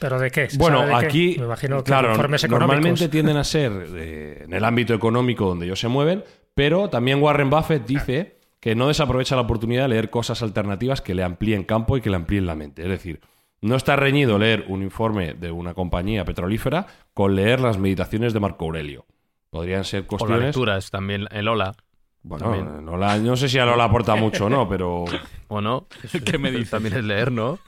[0.00, 0.50] ¿Pero de qué?
[0.50, 1.06] ¿Se Bueno, qué?
[1.06, 2.74] aquí, Me imagino que claro, informes económicos.
[2.74, 7.22] normalmente tienden a ser eh, en el ámbito económico donde ellos se mueven, pero también
[7.22, 11.62] Warren Buffett dice que no desaprovecha la oportunidad de leer cosas alternativas que le amplíen
[11.62, 12.82] campo y que le amplíen la mente.
[12.82, 13.20] Es decir,
[13.64, 18.40] no está reñido leer un informe de una compañía petrolífera con leer las meditaciones de
[18.40, 19.06] Marco Aurelio.
[19.50, 20.44] Podrían ser O las cuestiones...
[20.46, 21.74] lecturas también, el Ola.
[22.22, 22.84] Bueno, también.
[22.84, 25.04] no, la- no sé si a Lola aporta mucho o no, pero
[25.48, 25.86] ¿O no?
[26.24, 26.70] ¿Qué me dices?
[26.70, 27.58] También es leer, ¿no?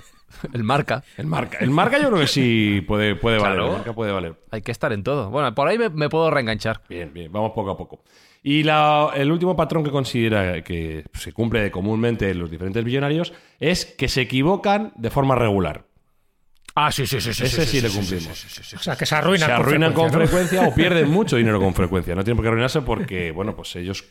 [0.53, 1.05] El marca.
[1.17, 3.61] el marca, el marca yo creo que sí puede, puede valer.
[3.65, 4.35] El marca puede valer.
[4.51, 5.31] Hay que estar en todo.
[5.31, 6.83] Bueno, por ahí me, me puedo reenganchar.
[6.89, 8.01] Bien, bien, vamos poco a poco.
[8.49, 13.33] Y la- el último patrón que considera que se cumple comúnmente en los diferentes billonarios
[13.59, 15.87] es que se equivocan de forma regular.
[16.77, 17.31] Ah, sí, sí, sí.
[17.31, 18.75] Ese sí, le cumplimos.
[18.77, 22.15] O sea, que se arruinan se arruinan con frecuencia, o pierden mucho dinero con frecuencia.
[22.15, 24.05] No tienen por qué arruinarse porque, bueno, pues ellos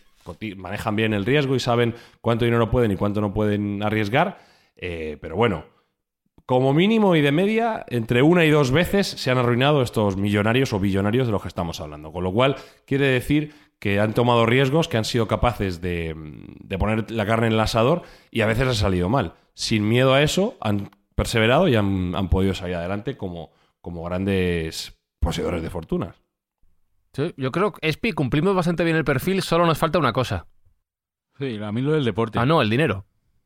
[0.58, 4.40] manejan bien el riesgo y saben cuánto dinero pueden y cuánto no pueden arriesgar.
[4.76, 5.64] Eh, pero bueno,
[6.46, 10.74] como mínimo y de media, entre una y dos veces se han arruinado estos millonarios
[10.74, 12.12] o billonarios de los que estamos hablando.
[12.12, 13.54] Con lo cual, quiere decir
[13.86, 17.60] que han tomado riesgos, que han sido capaces de, de poner la carne en el
[17.60, 19.36] asador y a veces ha salido mal.
[19.54, 24.98] Sin miedo a eso, han perseverado y han, han podido salir adelante como, como grandes
[25.20, 26.16] poseedores de fortunas.
[27.14, 30.48] Sí, yo creo que, Espi, cumplimos bastante bien el perfil, solo nos falta una cosa.
[31.38, 32.40] Sí, a mí lo del deporte.
[32.40, 33.06] Ah, no, el dinero.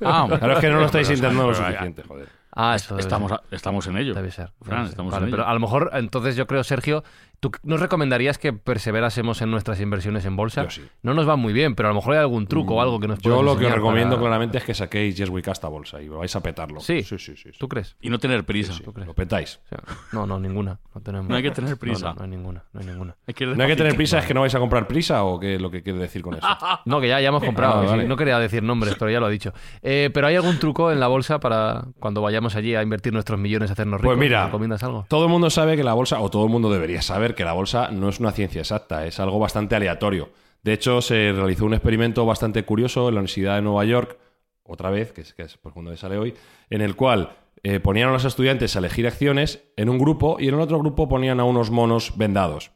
[0.00, 0.38] Ah, hombre.
[0.38, 2.28] Claro, es que no lo estáis intentando lo suficiente, joder.
[2.52, 3.40] Ah, eso Estamos, ser.
[3.50, 4.14] estamos en ello.
[4.14, 4.52] Debe ser.
[4.60, 4.90] Fran, debe ser.
[4.90, 5.50] estamos Vale, en pero ello.
[5.50, 7.02] a lo mejor, entonces yo creo, Sergio,
[7.42, 10.62] ¿tú nos recomendarías que perseverásemos en nuestras inversiones en bolsa?
[10.62, 10.82] Yo sí.
[11.02, 13.08] No nos va muy bien, pero a lo mejor hay algún truco o algo que
[13.08, 15.68] nos Yo lo que os recomiendo para- claramente es que saquéis Yes We Cast a
[15.68, 16.78] bolsa y vais a petarlo.
[16.80, 17.02] Sí.
[17.02, 17.34] sí, sí.
[17.36, 17.58] sí, sí.
[17.58, 17.96] ¿Tú crees?
[18.00, 18.72] Y no tener prisa.
[18.72, 19.08] Sí, ¿Tú crees?
[19.08, 19.60] Lo petáis.
[19.64, 19.78] O sea,
[20.12, 20.78] no, no, ninguna.
[20.94, 21.28] No, tenemos.
[21.28, 22.10] No hay que tener No, prisa.
[22.10, 22.64] No, no hay ninguna.
[22.72, 23.16] No hay ninguna.
[23.26, 24.20] Hay que ¿No hay que tener prisa?
[24.20, 26.34] ¿Es que no vais a comprar prisa o qué es lo que quiere decir con
[26.34, 26.46] eso?
[26.84, 27.80] No, que ya, ya hemos comprado.
[27.82, 28.04] Ah, vale.
[28.06, 29.52] No quería decir nombres, pero ya lo ha dicho.
[29.82, 33.38] Eh, pero ¿hay algún truco en la bolsa para cuando vayamos allí a invertir nuestros
[33.40, 34.14] millones, a hacernos ricos?
[34.16, 35.06] Pues mira, ¿Recomiendas algo?
[35.08, 37.52] Todo el mundo sabe que la bolsa, o todo el mundo debería saber que la
[37.52, 40.30] bolsa no es una ciencia exacta, es algo bastante aleatorio.
[40.62, 44.18] De hecho, se realizó un experimento bastante curioso en la Universidad de Nueva York,
[44.62, 46.34] otra vez, que es, que es por donde sale hoy,
[46.70, 50.48] en el cual eh, ponían a los estudiantes a elegir acciones en un grupo y
[50.48, 52.72] en el otro grupo ponían a unos monos vendados.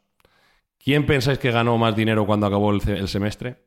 [0.78, 3.64] ¿Quién pensáis que ganó más dinero cuando acabó el, semestre?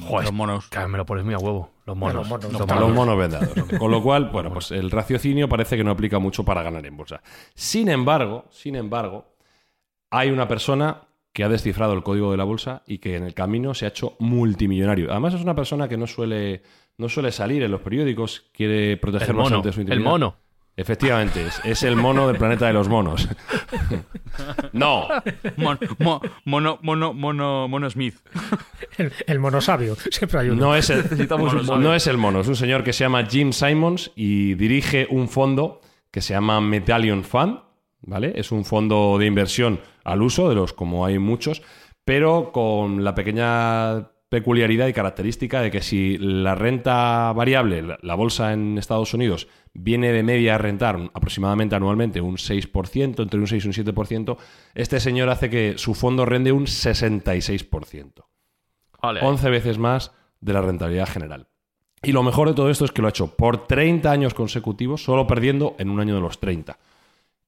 [0.00, 0.68] Joder, Los monos.
[0.68, 1.70] Claro, me lo pones muy a huevo.
[1.88, 2.14] Los monos.
[2.16, 2.88] Los monos, Los los A monos.
[2.88, 3.78] los monos vendados.
[3.78, 6.96] Con lo cual, bueno, pues el raciocinio parece que no aplica mucho para ganar en
[6.96, 7.22] bolsa.
[7.54, 9.24] Sin embargo, sin embargo,
[10.10, 13.32] hay una persona que ha descifrado el código de la bolsa y que en el
[13.32, 15.10] camino se ha hecho multimillonario.
[15.10, 16.62] Además, es una persona que no suele,
[16.98, 19.44] no suele salir en los periódicos, quiere proteger El mono.
[19.44, 20.10] bastante su El integridad.
[20.10, 20.36] mono.
[20.78, 23.28] Efectivamente, es, es el mono del planeta de los monos.
[24.72, 25.08] no,
[25.56, 28.14] Mon- mo- mono, mono, mono, mono Smith.
[28.96, 29.96] El, el monosabio.
[30.10, 30.66] Siempre hay uno.
[30.66, 31.80] No es, el, Necesitamos un mono.
[31.80, 35.28] no es el mono, es un señor que se llama Jim Simons y dirige un
[35.28, 37.58] fondo que se llama Medallion Fund,
[38.02, 38.32] ¿vale?
[38.36, 41.62] Es un fondo de inversión al uso, de los como hay muchos,
[42.04, 48.52] pero con la pequeña peculiaridad y característica de que si la renta variable, la, bolsa
[48.52, 53.64] en Estados Unidos, viene de media a rentar aproximadamente anualmente un 6%, entre un 6
[53.64, 54.36] y un 7%,
[54.74, 58.24] este señor hace que su fondo rende un 66%.
[59.00, 59.20] Vale.
[59.22, 61.48] 11 veces más de la rentabilidad general.
[62.02, 65.02] Y lo mejor de todo esto es que lo ha hecho por 30 años consecutivos,
[65.02, 66.78] solo perdiendo en un año de los 30.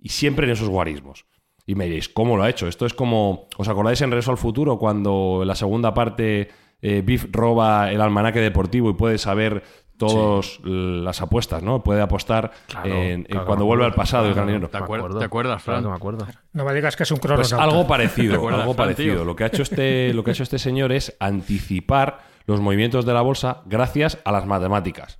[0.02, 1.26] y siempre en esos guarismos.
[1.66, 2.66] Y me diréis, ¿cómo lo ha hecho?
[2.66, 6.48] Esto es como, ¿os acordáis en Regreso al Futuro cuando en la segunda parte
[6.82, 9.62] eh, Biff roba el almanaque deportivo y puede saber
[9.96, 11.82] todas las apuestas, ¿no?
[11.82, 14.68] Puede apostar Claro, en- cuando vuelve al pasado claro, gana dinero.
[14.70, 15.18] ¿Te, acuer- acuerdo.
[15.18, 15.84] ¿te acuerdas, Claro Fran?
[15.84, 16.26] que me acuerdo.
[16.54, 17.62] No me digas que es un Pues crononauta.
[17.62, 19.16] algo parecido, acuerdas, algo parecido.
[19.16, 19.24] tío?
[19.26, 23.04] Lo que ha hecho este, lo que ha hecho este señor es anticipar los movimientos
[23.04, 25.18] de la bolsa gracias a las matemáticas.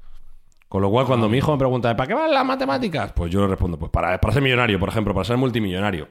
[0.70, 3.12] Con lo cual, cuando mi hijo me pregunta, ¿para qué van las matemáticas?
[3.12, 6.08] Pues yo le respondo, pues para, para ser millonario, por ejemplo, para ser multimillonario.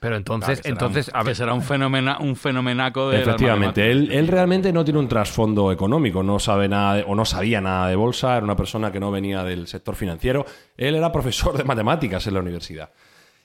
[0.00, 3.20] Pero entonces, Claro, que será entonces, un, a ver, será un, fenomena, un fenomenaco de
[3.20, 7.26] Efectivamente, él, él realmente no tiene un trasfondo económico, no sabe nada de- o no
[7.26, 10.46] sabía nada de bolsa, era una persona que no venía del sector financiero,
[10.78, 12.90] él era profesor de matemáticas en la universidad.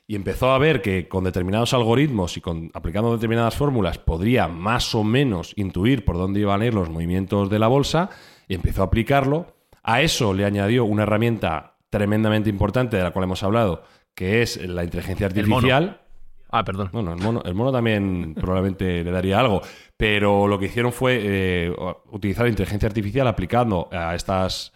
[0.08, 4.96] Y empezó a ver que con determinados algoritmos y con, aplicando determinadas fórmulas podría más
[4.96, 8.10] o menos intuir por dónde iban a ir los movimientos de la bolsa
[8.48, 9.56] y empezó a aplicarlo.
[9.84, 14.58] A eso le añadió una herramienta tremendamente importante de la cual hemos hablado, que es
[14.66, 15.56] la inteligencia El mono.
[15.56, 16.02] artificial.
[16.50, 16.90] Ah, perdón.
[16.92, 19.62] Bueno, el mono, el mono también probablemente le daría algo,
[19.98, 21.76] pero lo que hicieron fue eh,
[22.12, 24.74] utilizar la inteligencia artificial aplicando a estas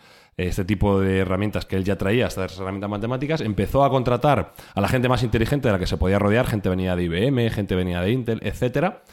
[0.47, 4.81] este tipo de herramientas que él ya traía, estas herramientas matemáticas, empezó a contratar a
[4.81, 7.75] la gente más inteligente de la que se podía rodear, gente venía de IBM, gente
[7.75, 9.03] venía de Intel, etcétera,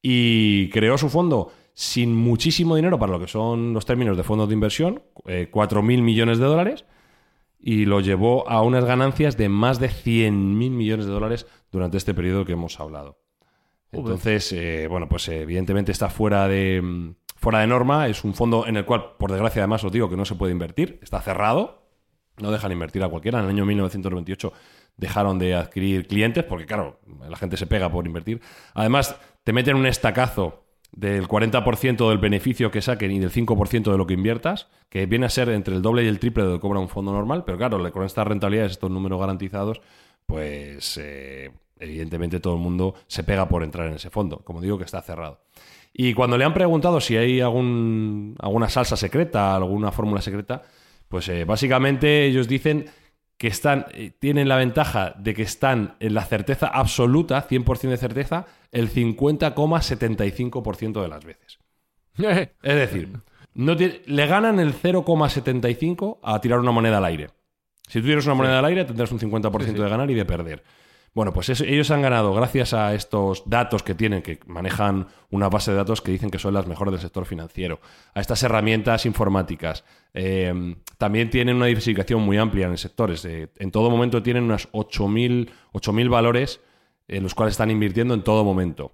[0.00, 4.48] y creó su fondo sin muchísimo dinero para lo que son los términos de fondos
[4.48, 6.84] de inversión, eh, 4.000 millones de dólares,
[7.58, 10.30] y lo llevó a unas ganancias de más de 100.000
[10.70, 13.20] millones de dólares durante este periodo que hemos hablado.
[13.90, 18.06] Entonces, eh, bueno, pues eh, evidentemente está fuera de, mm, fuera de norma.
[18.06, 20.52] Es un fondo en el cual, por desgracia, además os digo que no se puede
[20.52, 20.98] invertir.
[21.02, 21.86] Está cerrado.
[22.38, 23.38] No dejan invertir a cualquiera.
[23.38, 24.52] En el año 1998
[24.96, 28.40] dejaron de adquirir clientes porque, claro, la gente se pega por invertir.
[28.74, 33.98] Además, te meten un estacazo del 40% del beneficio que saquen y del 5% de
[33.98, 36.54] lo que inviertas, que viene a ser entre el doble y el triple de lo
[36.56, 39.80] que cobra un fondo normal, pero claro, con estas rentabilidades, estos números garantizados,
[40.26, 44.38] pues eh, evidentemente todo el mundo se pega por entrar en ese fondo.
[44.44, 45.40] Como digo, que está cerrado.
[45.92, 50.62] Y cuando le han preguntado si hay algún, alguna salsa secreta, alguna fórmula secreta,
[51.08, 52.86] pues eh, básicamente ellos dicen
[53.38, 57.96] que están, eh, tienen la ventaja de que están en la certeza absoluta, 100% de
[57.96, 61.60] certeza, el 50,75% de las veces.
[62.62, 63.10] Es decir,
[63.54, 67.28] no le ganan el 0,75 a tirar una moneda al aire.
[67.88, 70.64] Si tú tienes una moneda al aire, tendrás un 50% de ganar y de perder.
[71.14, 75.72] Bueno, pues ellos han ganado gracias a estos datos que tienen, que manejan una base
[75.72, 77.80] de datos que dicen que son las mejores del sector financiero,
[78.14, 79.84] a estas herramientas informáticas.
[80.14, 83.24] Eh, también tienen una diversificación muy amplia en sectores.
[83.24, 86.60] Eh, en todo momento tienen unas 8.000 8.000 valores
[87.06, 88.92] en los cuales están invirtiendo en todo momento.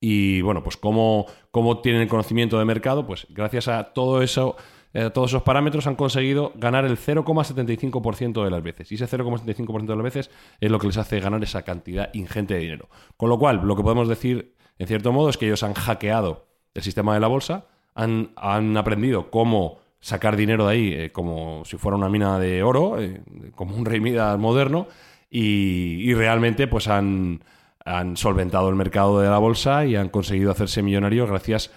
[0.00, 4.56] Y bueno, pues cómo, cómo tienen el conocimiento de mercado, pues gracias a todo eso,
[4.92, 8.90] eh, todos esos parámetros han conseguido ganar el 0,75% de las veces.
[8.90, 12.54] Y ese 0,75% de las veces es lo que les hace ganar esa cantidad ingente
[12.54, 12.88] de dinero.
[13.16, 16.46] Con lo cual, lo que podemos decir, en cierto modo, es que ellos han hackeado
[16.74, 21.64] el sistema de la bolsa, han, han aprendido cómo sacar dinero de ahí eh, como
[21.64, 23.22] si fuera una mina de oro, eh,
[23.54, 24.88] como un rey moderno,
[25.30, 27.44] y, y realmente pues han,
[27.84, 31.72] han solventado el mercado de la bolsa y han conseguido hacerse millonarios gracias a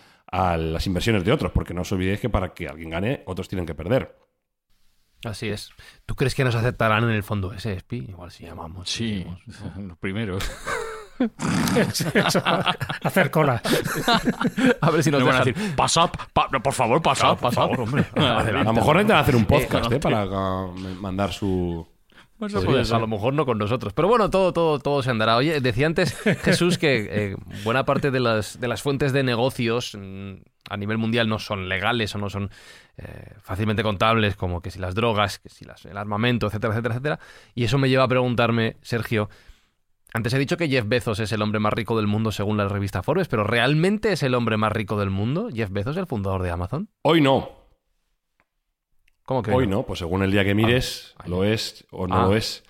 [0.57, 3.65] las inversiones de otros, porque no os olvidéis que para que alguien gane, otros tienen
[3.65, 4.17] que perder.
[5.25, 5.71] Así es.
[6.05, 7.97] ¿Tú crees que nos aceptarán en el fondo ese, Spi?
[8.09, 8.89] Igual si llamamos.
[8.89, 9.25] Sí,
[9.77, 10.43] los primeros.
[13.03, 13.61] Hacer cola.
[14.81, 17.55] A ver si nos No van a decir, pasad, pa- por favor, pasad, por pasad.
[17.61, 18.05] favor, hombre.
[18.15, 19.99] A lo mejor necesitan hacer un podcast ¿eh?
[19.99, 21.87] para uh, mandar su...
[22.45, 23.93] Eso Podría ser, a lo mejor no con nosotros.
[23.93, 25.37] Pero bueno, todo, todo, todo se andará.
[25.37, 29.97] Oye, decía antes Jesús que eh, buena parte de las, de las fuentes de negocios
[29.99, 30.33] mm,
[30.69, 32.49] a nivel mundial no son legales o no son
[32.97, 36.95] eh, fácilmente contables, como que si las drogas, que si las, el armamento, etcétera, etcétera,
[36.95, 37.19] etcétera.
[37.55, 39.29] Y eso me lleva a preguntarme, Sergio,
[40.13, 42.67] antes he dicho que Jeff Bezos es el hombre más rico del mundo según la
[42.67, 45.49] revista Forbes, pero ¿realmente es el hombre más rico del mundo?
[45.51, 46.89] ¿Jeff Bezos, el fundador de Amazon?
[47.01, 47.62] Hoy no,
[49.25, 52.15] ¿Cómo que hoy no, pues según el día que mires, Ah, lo es o no
[52.15, 52.25] Ah.
[52.25, 52.63] lo es.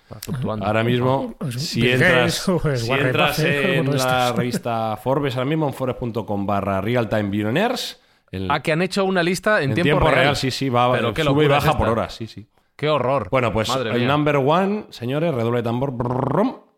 [0.60, 6.80] Ahora mismo, si entras, si entras en la revista Forbes, ahora mismo en forbes.com barra
[6.80, 10.50] Real Time Billionaires, el, Ah, que han hecho una lista en, en tiempo, real, sí,
[10.52, 12.46] sí, va, Pero qué sube y es baja por horas, sí, sí.
[12.76, 13.28] ¡Qué horror!
[13.30, 14.08] Bueno, pues Madre el mía.
[14.08, 15.92] number one, señores, redoble de tambor,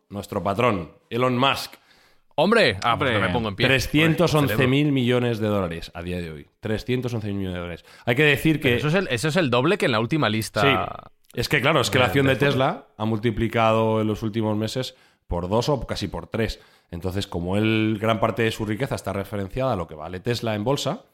[0.09, 1.75] nuestro patrón, Elon Musk,
[2.37, 2.77] ¡Hombre!
[2.83, 3.67] Ah, pues Hombre, me pongo en pie.
[3.67, 6.47] 311 mil millones de dólares a día de hoy.
[6.61, 7.85] 311 mil millones de dólares.
[8.05, 8.77] Hay que decir que...
[8.77, 10.61] Eso es, el, eso es el doble que en la última lista.
[10.61, 11.09] Sí.
[11.33, 14.97] Es que claro, es que la acción de Tesla ha multiplicado en los últimos meses
[15.27, 16.61] por dos o casi por tres.
[16.91, 20.55] Entonces, como él, gran parte de su riqueza está referenciada a lo que vale Tesla
[20.55, 21.05] en bolsa,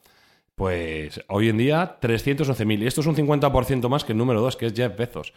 [0.55, 2.83] pues hoy en día 311.000.
[2.83, 5.33] Y esto es un 50% más que el número dos, que es Jeff Bezos.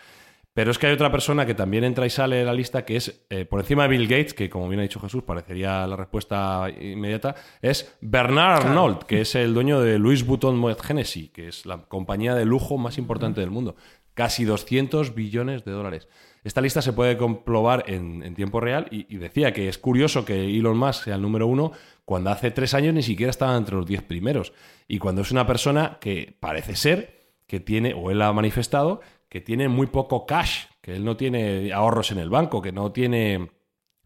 [0.57, 2.97] Pero es que hay otra persona que también entra y sale de la lista que
[2.97, 5.97] es, eh, por encima de Bill Gates, que como bien ha dicho Jesús, parecería la
[5.97, 11.49] respuesta inmediata, es Bernard Arnault, que es el dueño de Louis Vuitton Moet Hennessy, que
[11.49, 13.77] es la compañía de lujo más importante del mundo.
[14.15, 16.09] Casi 200 billones de dólares.
[16.43, 20.25] Esta lista se puede comprobar en, en tiempo real y, y decía que es curioso
[20.25, 21.73] que Elon Musk sea el número uno
[22.07, 24.55] cuando hace tres años ni siquiera estaba entre los diez primeros.
[24.89, 29.01] Y cuando es una persona que parece ser que tiene, o él ha manifestado,
[29.37, 32.91] que tiene muy poco cash, que él no tiene ahorros en el banco, que no
[32.91, 33.51] tiene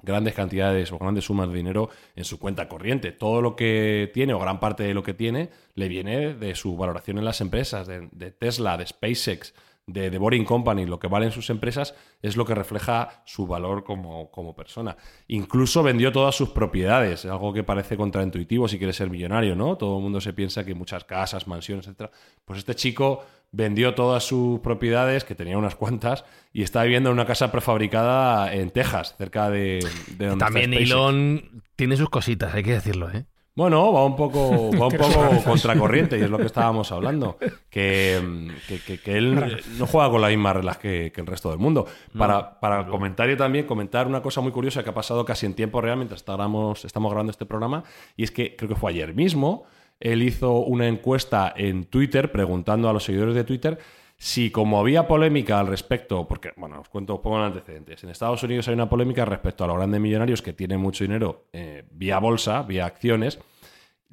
[0.03, 3.13] grandes cantidades o grandes sumas de dinero en su cuenta corriente.
[3.13, 6.77] Todo lo que tiene, o gran parte de lo que tiene, le viene de su
[6.77, 9.55] valoración en las empresas, de, Tesla, de SpaceX,
[9.87, 13.85] de The Boring Company, lo que valen sus empresas, es lo que refleja su valor
[13.85, 14.97] como, como, persona.
[15.29, 19.77] Incluso vendió todas sus propiedades, algo que parece contraintuitivo si quieres ser millonario, ¿no?
[19.77, 22.11] Todo el mundo se piensa que muchas casas, mansiones, etc.
[22.45, 27.15] Pues este chico vendió todas sus propiedades, que tenía unas cuantas, y está viviendo en
[27.15, 29.85] una casa prefabricada en Texas, cerca de,
[30.19, 30.85] de donde También está.
[30.85, 33.25] Elon tiene sus cositas, hay que decirlo, ¿eh?
[33.57, 37.37] Bueno, va un poco, va un poco contracorriente y es lo que estábamos hablando.
[37.69, 41.51] Que, que, que- que él no juega con las mismas reglas que, que el resto
[41.51, 41.87] del mundo.
[42.17, 45.55] Para, para el comentario también, comentar una cosa muy curiosa que ha pasado casi en
[45.55, 47.83] tiempo real mientras estábamos, estamos grabando este programa.
[48.17, 49.65] Y es que creo que fue ayer mismo.
[50.01, 53.79] Él hizo una encuesta en Twitter preguntando a los seguidores de Twitter
[54.17, 58.05] si como había polémica al respecto, porque, bueno, os cuento, os pongo en antecedentes.
[58.05, 61.47] En Estados Unidos hay una polémica respecto a los grandes millonarios que tienen mucho dinero
[61.55, 63.39] eh, vía bolsa, vía acciones.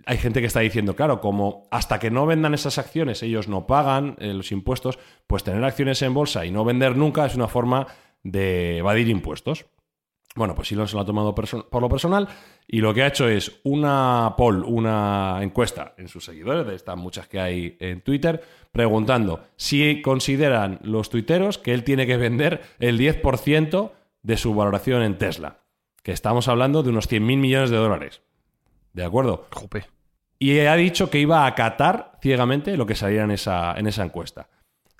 [0.05, 3.67] Hay gente que está diciendo, claro, como hasta que no vendan esas acciones ellos no
[3.67, 7.49] pagan eh, los impuestos, pues tener acciones en bolsa y no vender nunca es una
[7.49, 7.87] forma
[8.23, 9.65] de evadir impuestos.
[10.37, 12.29] Bueno, pues Elon se lo ha tomado por lo personal
[12.67, 16.97] y lo que ha hecho es una poll, una encuesta en sus seguidores, de estas
[16.97, 18.43] muchas que hay en Twitter,
[18.73, 23.91] preguntando si consideran los tuiteros que él tiene que vender el 10%
[24.21, 25.61] de su valoración en Tesla,
[26.03, 28.21] que estamos hablando de unos 100.000 millones de dólares.
[28.91, 29.47] ¿De acuerdo?
[29.51, 29.85] Jope.
[30.37, 34.03] Y ha dicho que iba a acatar ciegamente lo que salía en esa, en esa
[34.03, 34.49] encuesta.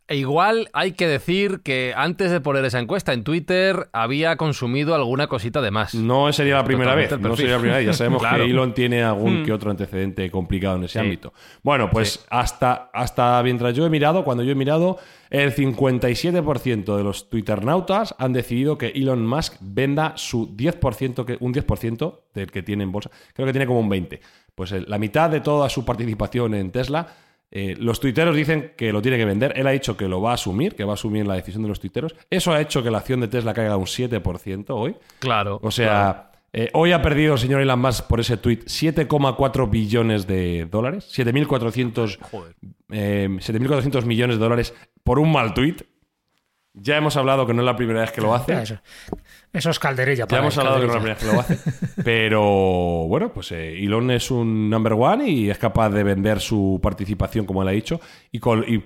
[0.10, 4.96] E igual hay que decir que antes de poner esa encuesta en Twitter había consumido
[4.96, 5.94] alguna cosita de más.
[5.96, 7.10] No sería la primera vez.
[7.10, 7.88] Totalmente No sería la primera vez.
[7.88, 8.46] Ya sabemos Claro.
[8.46, 11.00] que Elon tiene algún que otro antecedente complicado en ese Sí.
[11.00, 11.34] ámbito.
[11.62, 14.98] Bueno, pues hasta, hasta mientras yo he mirado, cuando yo he mirado,
[15.30, 21.54] el 57% de los Twitternautas han decidido que Elon Musk venda su 10%, que, un
[21.54, 23.12] 10% del que tiene en bolsa.
[23.34, 24.20] Creo que tiene como un 20%.
[24.56, 27.08] Pues el- la mitad de toda su participación en Tesla.
[27.52, 29.54] Eh, los tuiteros dicen que lo tiene que vender.
[29.56, 31.70] Él ha dicho que lo va a asumir, que va a asumir la decisión de
[31.70, 32.16] los tuiteros.
[32.30, 34.96] Eso ha hecho que la acción de Tesla caiga un 7% hoy.
[35.20, 35.60] Claro.
[35.64, 40.28] O sea, eh, hoy ha perdido el señor Elon Musk por ese tweet 7,4 billones
[40.28, 42.18] de dólares, 7.400
[42.90, 44.74] eh, 7.400 millones de dólares
[45.04, 45.76] por un mal tweet.
[46.80, 48.54] Ya hemos hablado que no es la primera vez que lo hace.
[48.62, 48.78] Eso,
[49.54, 50.24] eso es calderilla.
[50.24, 52.02] Ya para hemos él, hablado que no es la primera vez que lo hace.
[52.04, 52.42] Pero
[53.08, 57.46] bueno, pues eh, Elon es un number one y es capaz de vender su participación,
[57.46, 58.00] como él ha dicho,
[58.32, 58.84] y con, y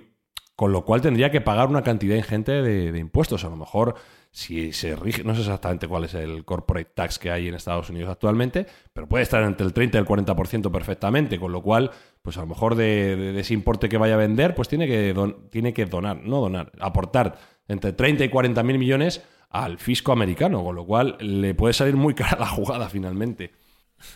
[0.56, 3.44] con lo cual tendría que pagar una cantidad ingente de, de impuestos.
[3.46, 3.96] A lo mejor,
[4.32, 7.90] si se rige, no sé exactamente cuál es el corporate tax que hay en Estados
[7.90, 11.92] Unidos actualmente, pero puede estar entre el 30 y el 40% perfectamente, con lo cual,
[12.22, 14.88] pues a lo mejor de, de- de ese importe que vaya a vender, pues tiene
[14.88, 17.38] que, don- tiene que donar, no donar, aportar
[17.72, 21.96] entre 30 y 40 mil millones al fisco americano, con lo cual le puede salir
[21.96, 23.52] muy cara la jugada finalmente.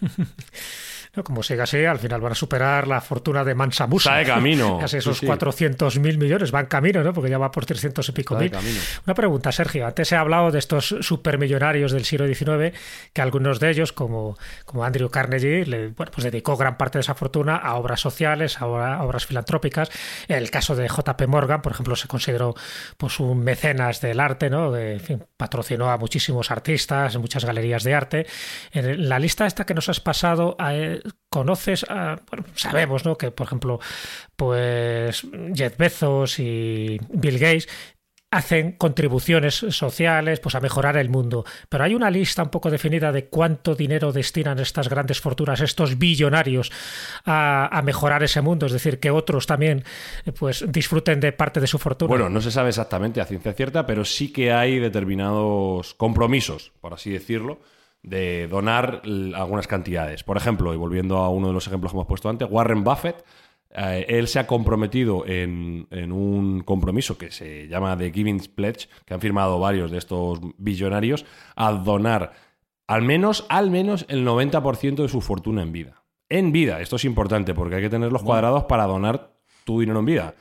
[1.16, 4.10] No, como siga así, al final van a superar la fortuna de Mansa Musa.
[4.10, 4.78] Está de camino.
[4.82, 5.26] Casi esos sí.
[5.26, 6.54] 400 mil millones.
[6.54, 7.14] Va en camino, ¿no?
[7.14, 8.52] Porque ya va por 300 y pico mil.
[8.52, 8.80] camino.
[9.06, 9.86] Una pregunta, Sergio.
[9.88, 12.78] Antes he hablado de estos supermillonarios del siglo XIX,
[13.14, 17.02] que algunos de ellos, como, como Andrew Carnegie, le, bueno, pues dedicó gran parte de
[17.02, 19.90] esa fortuna a obras sociales, a, obra- a obras filantrópicas.
[20.28, 22.56] El caso de JP Morgan, por ejemplo, se consideró
[22.98, 24.72] pues, un mecenas del arte, ¿no?
[24.72, 28.26] De, en fin, patrocinó a muchísimos artistas, en muchas galerías de arte.
[28.72, 32.20] En la lista esta que nos has pasado, eh, conoces, a-
[32.56, 33.18] sabemos, ¿no?
[33.18, 33.80] Que, por ejemplo,
[34.36, 37.68] pues Jeff Bezos y Bill Gates
[38.32, 41.46] hacen contribuciones sociales pues a mejorar el mundo.
[41.70, 45.98] Pero hay una lista un poco definida de cuánto dinero destinan estas grandes fortunas, estos
[45.98, 46.70] billonarios,
[47.24, 48.66] a, a mejorar ese mundo.
[48.66, 49.86] Es decir, que otros también
[50.38, 52.10] pues disfruten de parte de su fortuna.
[52.10, 56.94] Bueno, no se sabe exactamente a ciencia cierta, pero sí que hay determinados compromisos, por
[56.94, 57.62] así decirlo,
[58.06, 59.02] de donar
[59.36, 60.24] algunas cantidades.
[60.24, 63.24] Por ejemplo, y volviendo a uno de los ejemplos que hemos puesto antes, Warren Buffett,
[63.72, 68.88] eh, él se ha comprometido en, en un compromiso que se llama The Giving Pledge,
[69.06, 71.26] que han firmado varios de estos billonarios,
[71.56, 72.34] a donar
[72.88, 76.04] al menos, al menos el 90% de su fortuna en vida.
[76.30, 79.34] En vida, esto es importante porque hay que tener los cuadrados para donar
[79.64, 80.36] tu dinero en vida.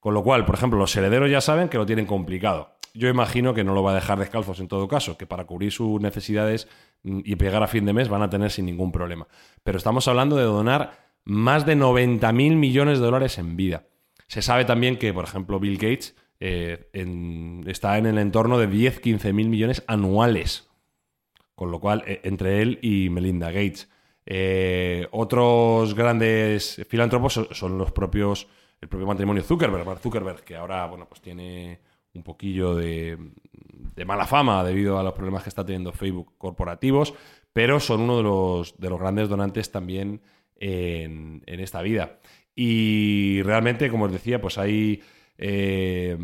[0.00, 2.73] Con lo cual, por ejemplo, los herederos ya saben que lo tienen complicado.
[2.94, 5.72] Yo imagino que no lo va a dejar descalzos en todo caso, que para cubrir
[5.72, 6.68] sus necesidades
[7.02, 9.26] mm, y pegar a fin de mes van a tener sin ningún problema.
[9.64, 13.84] Pero estamos hablando de donar más de 90 mil millones de dólares en vida.
[14.28, 16.88] Se sabe también que, por ejemplo, Bill Gates eh,
[17.66, 20.70] está en el entorno de 10-15 mil millones anuales.
[21.54, 23.88] Con lo cual, eh, entre él y Melinda Gates.
[24.26, 28.48] Eh, otros grandes filántropos son, los propios,
[28.80, 31.80] el propio matrimonio Zuckerberg, Zuckerberg, que ahora, bueno, pues tiene
[32.14, 33.18] un poquillo de,
[34.06, 37.14] mala fama debido a los problemas que está teniendo Facebook corporativos,
[37.52, 40.20] pero son uno de los, de los grandes donantes también
[40.56, 42.18] en, en esta vida.
[42.54, 45.02] Y realmente, como os decía, pues hay
[45.36, 46.16] eh,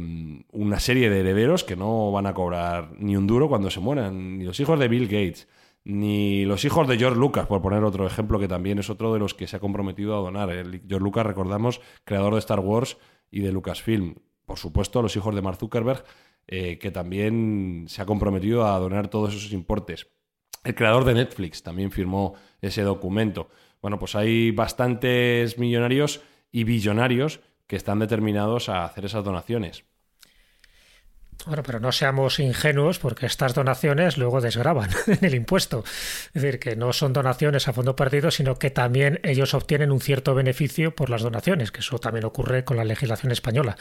[0.52, 4.38] una serie de herederos que no van a cobrar ni un duro cuando se mueran,
[4.38, 5.48] ni los hijos de Bill Gates,
[5.84, 9.18] ni los hijos de George Lucas, por poner otro ejemplo que también es otro de
[9.18, 10.50] los que se ha comprometido a donar.
[10.50, 12.98] George Lucas, recordamos, creador de Star Wars
[13.30, 14.16] y de Lucasfilm.
[14.50, 16.02] Por supuesto, los hijos de Mark Zuckerberg,
[16.48, 20.08] eh, que también se ha comprometido a donar todos esos importes.
[20.64, 23.48] El creador de Netflix también firmó ese documento.
[23.80, 27.38] Bueno, pues hay bastantes millonarios y billonarios
[27.68, 29.84] que están determinados a hacer esas donaciones.
[31.46, 35.84] Bueno, pero no seamos ingenuos porque estas donaciones luego desgraban en el impuesto.
[35.84, 40.00] Es decir, que no son donaciones a fondo perdido, sino que también ellos obtienen un
[40.00, 43.76] cierto beneficio por las donaciones, que eso también ocurre con la legislación española.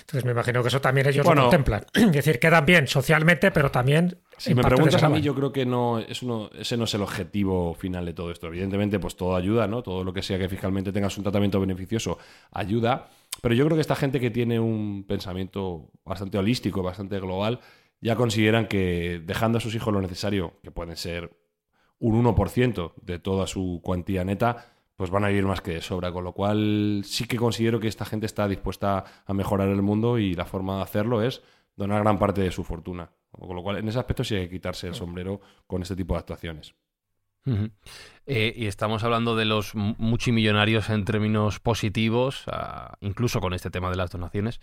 [0.00, 1.86] Entonces me imagino que eso también ellos lo contemplan.
[1.94, 4.18] Es decir, quedan bien socialmente, pero también...
[4.36, 7.02] Si me preguntas a mí, yo creo que no, es uno, ese no es el
[7.02, 8.48] objetivo final de todo esto.
[8.48, 9.82] Evidentemente, pues todo ayuda, ¿no?
[9.82, 12.18] Todo lo que sea que fiscalmente tengas un tratamiento beneficioso
[12.52, 13.08] ayuda
[13.40, 17.60] pero yo creo que esta gente que tiene un pensamiento bastante holístico, bastante global,
[18.00, 21.36] ya consideran que dejando a sus hijos lo necesario, que pueden ser
[21.98, 24.66] un 1% de toda su cuantía neta,
[24.96, 26.12] pues van a vivir más que de sobra.
[26.12, 30.18] Con lo cual sí que considero que esta gente está dispuesta a mejorar el mundo
[30.18, 31.42] y la forma de hacerlo es
[31.76, 33.10] donar gran parte de su fortuna.
[33.30, 36.14] Con lo cual, en ese aspecto sí hay que quitarse el sombrero con este tipo
[36.14, 36.74] de actuaciones.
[38.26, 43.90] Eh, y estamos hablando de los multimillonarios en términos positivos, ah, incluso con este tema
[43.90, 44.60] de las donaciones.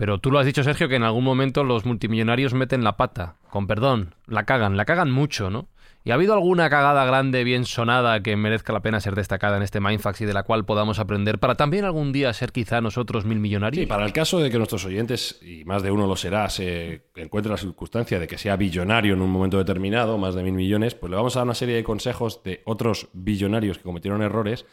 [0.00, 3.36] Pero tú lo has dicho, Sergio, que en algún momento los multimillonarios meten la pata,
[3.50, 5.68] con perdón, la cagan, la cagan mucho, ¿no?
[6.04, 9.62] ¿Y ha habido alguna cagada grande, bien sonada, que merezca la pena ser destacada en
[9.62, 13.26] este Mindfax y de la cual podamos aprender para también algún día ser quizá nosotros
[13.26, 13.82] mil millonarios?
[13.82, 17.02] Sí, para el caso de que nuestros oyentes, y más de uno lo será, se
[17.14, 20.94] encuentren la circunstancia de que sea billonario en un momento determinado, más de mil millones,
[20.94, 24.64] pues le vamos a dar una serie de consejos de otros billonarios que cometieron errores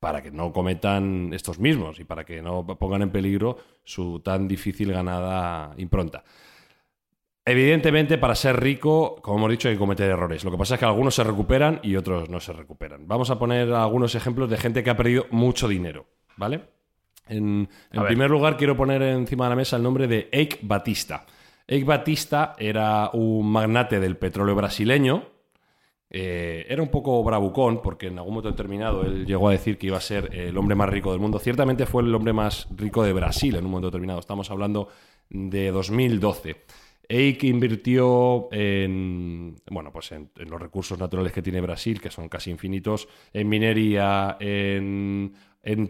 [0.00, 4.46] para que no cometan estos mismos y para que no pongan en peligro su tan
[4.46, 6.24] difícil ganada impronta.
[7.48, 10.42] Evidentemente, para ser rico, como hemos dicho, hay que cometer errores.
[10.42, 13.06] Lo que pasa es que algunos se recuperan y otros no se recuperan.
[13.06, 16.62] Vamos a poner algunos ejemplos de gente que ha perdido mucho dinero, ¿vale?
[17.28, 21.24] En, primer lugar, quiero poner encima de la mesa el nombre de Eike Batista.
[21.68, 25.35] Eike Batista era un magnate del petróleo brasileño.
[26.08, 29.88] Eh, era un poco bravucón porque en algún momento determinado él llegó a decir que
[29.88, 31.38] iba a ser el hombre más rico del mundo.
[31.38, 34.20] Ciertamente fue el hombre más rico de Brasil en un momento determinado.
[34.20, 34.88] Estamos hablando
[35.28, 36.56] de 2012.
[37.08, 42.50] Eik invirtió en, bueno, pues en, los recursos naturales que tiene Brasil, que son casi
[42.50, 45.32] infinitos, en minería, en,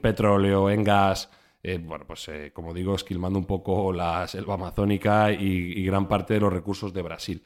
[0.02, 1.30] petróleo, en gas.
[1.62, 6.34] Eh, bueno, pues eh, como digo, esquilmando un poco la selva amazónica y, gran parte
[6.34, 7.42] de los recursos de Brasil.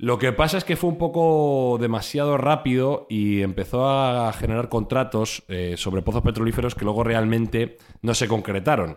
[0.00, 5.44] Lo que pasa es que fue un poco demasiado rápido y empezó a generar contratos
[5.46, 8.96] eh, sobre pozos petrolíferos que luego realmente no se concretaron.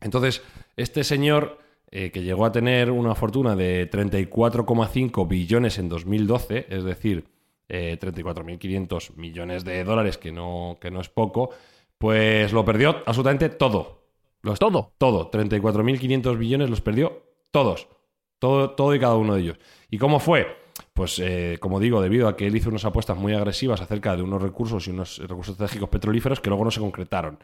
[0.00, 0.42] Entonces,
[0.76, 1.58] este señor
[1.92, 7.24] eh, que llegó a tener una fortuna de 34,5 billones en 2012, es decir,
[7.68, 11.50] 34.500 eh, millones de dólares, que no, que no es poco,
[11.98, 14.02] pues lo perdió absolutamente todo.
[14.58, 14.92] ¿Todo?
[14.98, 15.30] Todo.
[15.30, 17.22] 34.500 billones los perdió
[17.52, 17.86] todos.
[18.42, 19.58] Todo, todo y cada uno de ellos.
[19.88, 20.48] ¿Y cómo fue?
[20.94, 24.22] Pues, eh, como digo, debido a que él hizo unas apuestas muy agresivas acerca de
[24.22, 27.38] unos recursos y unos recursos estratégicos petrolíferos que luego no se concretaron.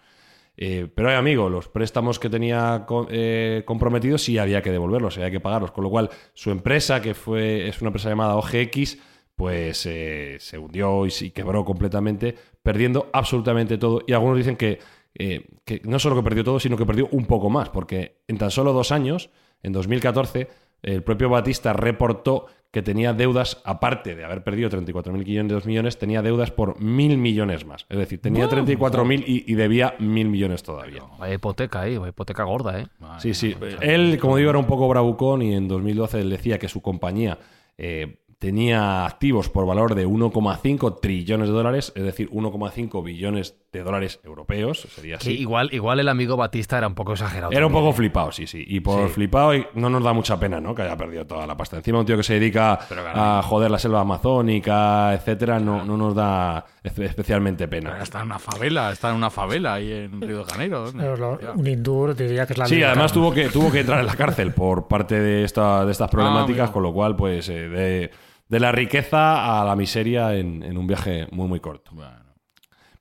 [0.56, 5.38] Eh, pero, amigo, los préstamos que tenía eh, comprometidos sí había que devolverlos, había que
[5.38, 5.70] pagarlos.
[5.70, 8.98] Con lo cual, su empresa, que fue es una empresa llamada OGX,
[9.36, 14.02] pues eh, se hundió y, quebró completamente, perdiendo absolutamente todo.
[14.04, 14.80] Y algunos dicen que,
[15.14, 18.50] que no solo que perdió todo, sino que perdió un poco más, porque en tan
[18.50, 19.30] solo dos años,
[19.62, 20.48] en 2014,
[20.82, 26.50] el propio Batista reportó que tenía deudas, aparte de haber perdido 34.500 millones, tenía deudas
[26.50, 27.86] por mil millones más.
[27.88, 31.02] Es decir, tenía 34.000 y, y debía mil millones todavía.
[31.18, 32.86] Hay hipoteca ahí, hipoteca gorda, ¿eh?
[33.18, 33.56] sí, sí.
[33.80, 37.38] Él, como digo, era un poco bravucón y en 2012 él decía que su compañía
[37.78, 43.82] eh, tenía activos por valor de 1,5 trillones de dólares, es decir, 1,5 billones de
[43.82, 45.32] dólares europeos, sería Que así.
[45.38, 47.52] igual, igual el amigo Batista era un poco exagerado.
[47.52, 48.64] Era un poco flipado, sí, sí.
[48.66, 49.14] Y por Sí.
[49.14, 50.74] flipado no nos da mucha pena, ¿no?
[50.74, 51.76] Que haya perdido toda la pasta.
[51.76, 52.78] Encima un tío que se dedica
[53.14, 57.98] a joder la selva amazónica, etcétera, no, no nos da espe- especialmente pena.
[58.02, 60.90] Está en una favela, está en una favela ahí en Río de Janeiro.
[60.92, 64.06] lo- un Indur diría que es la Sí, además tuvo que, tuvo que entrar en
[64.06, 66.72] la cárcel por parte de, esta, de estas problemáticas, mira.
[66.72, 68.10] con lo cual, pues, eh, de,
[68.48, 71.90] de la riqueza a la miseria en, en un viaje muy, muy corto.
[71.92, 72.17] Bueno.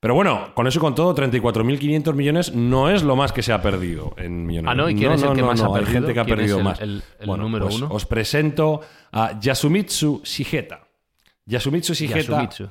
[0.07, 3.51] Pero bueno, con eso y con todo, 34.500 millones no es lo más que se
[3.51, 4.71] ha perdido en Millonarios.
[4.71, 4.89] Ah, ¿no?
[4.89, 5.91] ¿Y quién es el que más ha Hay perdido?
[5.91, 6.79] gente que ha ¿Quién es perdido el- más.
[6.79, 7.89] el- el Bueno, número pues uno?
[7.91, 8.79] Os presento
[9.11, 10.87] a Yasumitsu Shigeta.
[11.45, 12.69] Yasumitsu Shigeta Yasumitsu.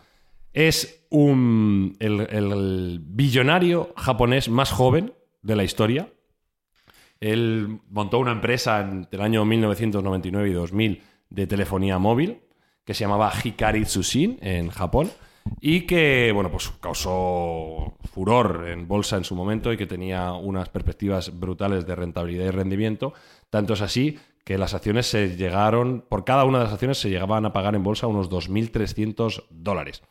[0.54, 5.12] es un, el, el billonario japonés más joven
[5.42, 6.08] de la historia.
[7.20, 12.38] Él montó una empresa entre el año 1999 y 2000 de telefonía móvil
[12.86, 15.10] que se llamaba Hikari Tsushin en Japón
[15.60, 20.68] y que, bueno, pues causó furor en bolsa en su momento y que tenía unas
[20.68, 23.14] perspectivas brutales de rentabilidad y rendimiento.
[23.50, 27.10] Tanto es así que las acciones se llegaron, por cada una de las acciones se
[27.10, 30.02] llegaban a pagar en bolsa unos 2.300 dólares.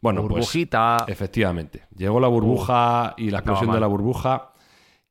[0.00, 1.04] Bueno, pues Burbujita.
[1.08, 1.82] Efectivamente.
[1.96, 4.52] Llegó la burbuja y la explosión de la burbuja.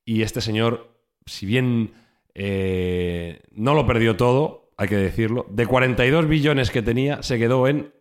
[0.06, 0.90] Y este señor,
[1.26, 1.94] si bien
[2.34, 7.68] eh, no lo perdió todo, hay que decirlo, de 42 billones que tenía, se quedó
[7.68, 7.94] en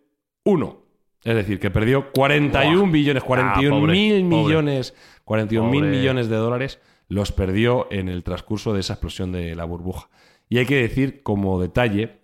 [0.45, 0.88] uno.
[1.29, 4.45] Es decir, que perdió 41 billones, 41 Ah, pobre, mil pobre.
[4.45, 9.55] millones, 41 mil millones de dólares los perdió en el transcurso de esa explosión de
[9.55, 10.09] la burbuja.
[10.49, 12.21] Y hay que decir, como detalle,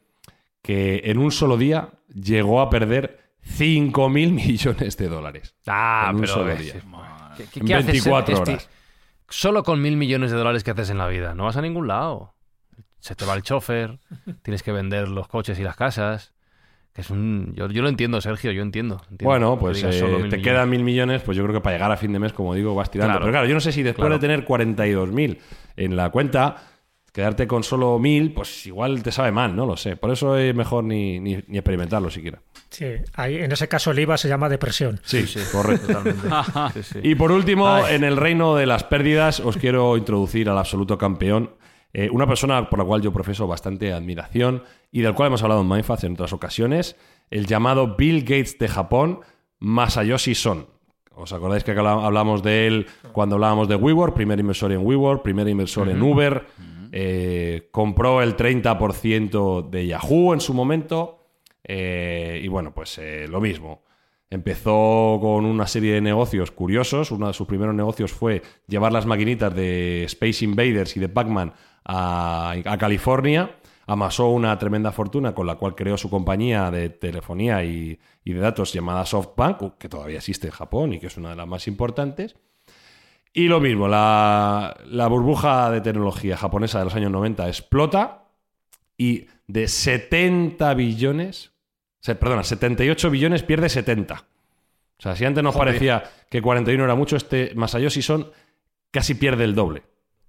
[0.62, 5.54] que en un solo día llegó a perder 5 mil millones de dólares.
[5.66, 6.74] Ah, en un pero solo día.
[7.36, 8.50] ¿Qué, qué- En qué haces, 24 Esti?
[8.52, 8.70] horas.
[9.28, 11.34] Solo con mil millones de dólares que haces en la vida.
[11.34, 12.34] No vas a ningún lado.
[13.00, 13.98] Se te va el chofer,
[14.42, 16.33] tienes que vender los coches y las casas.
[16.94, 17.52] Que es un.
[17.56, 19.02] Yo, yo lo entiendo, Sergio, yo entiendo.
[19.10, 20.42] entiendo Bueno, pues eh, solo te mil millones.
[20.44, 22.74] quedan mil millones, pues yo creo que para llegar a fin de mes, como digo,
[22.74, 23.12] vas tirando.
[23.14, 23.24] Claro.
[23.24, 24.14] Pero claro, yo no sé si después Claro.
[24.14, 25.38] de tener 42.000
[25.76, 26.56] en la cuenta,
[27.12, 29.96] quedarte con solo mil, pues igual te sabe mal, no lo sé.
[29.96, 32.38] Por eso es mejor ni, ni- ni experimentarlo siquiera.
[32.70, 35.00] Sí, ahí, en ese caso el IVA se llama depresión.
[35.04, 35.86] Sí, correcto.
[35.88, 36.28] Totalmente.
[36.74, 36.98] Sí, sí.
[37.02, 37.96] Y por último, Ay.
[37.96, 41.50] en el reino de las pérdidas, os quiero introducir al absoluto campeón.
[41.96, 44.64] eh, una persona por la cual yo profeso bastante admiración
[44.94, 46.94] y del cual hemos hablado en Mindfast en otras ocasiones,
[47.28, 49.20] el llamado Bill Gates de Japón,
[49.58, 50.68] Masayoshi Son.
[51.16, 54.14] ¿Os acordáis que habla- hablamos de él cuando hablábamos de WeWork?
[54.14, 56.46] Primer inversor en WeWork, primer inversor en Uber,
[56.92, 61.26] eh, compró el 30% de Yahoo en su momento
[61.64, 63.82] eh, y bueno, pues eh, lo mismo.
[64.30, 67.10] Empezó con una serie de negocios curiosos.
[67.10, 71.52] Uno de sus primeros negocios fue llevar las maquinitas de Space Invaders y de Pac-Man
[71.84, 73.56] a, a California.
[73.86, 78.40] Amasó una tremenda fortuna con la cual creó su compañía de telefonía y, y de
[78.40, 81.68] datos llamada SoftBank, que todavía existe en Japón y que es una de las más
[81.68, 82.36] importantes.
[83.32, 88.28] Y lo mismo, la, la burbuja de tecnología japonesa de los años 90 explota
[88.96, 91.52] y de 70 billones,
[92.00, 94.14] perdona, 78 billones pierde 70.
[94.96, 95.68] O sea, si antes nos Joder.
[95.68, 98.30] parecía que 41 era mucho, este Masayoshi Son
[98.90, 99.82] casi pierde el doble.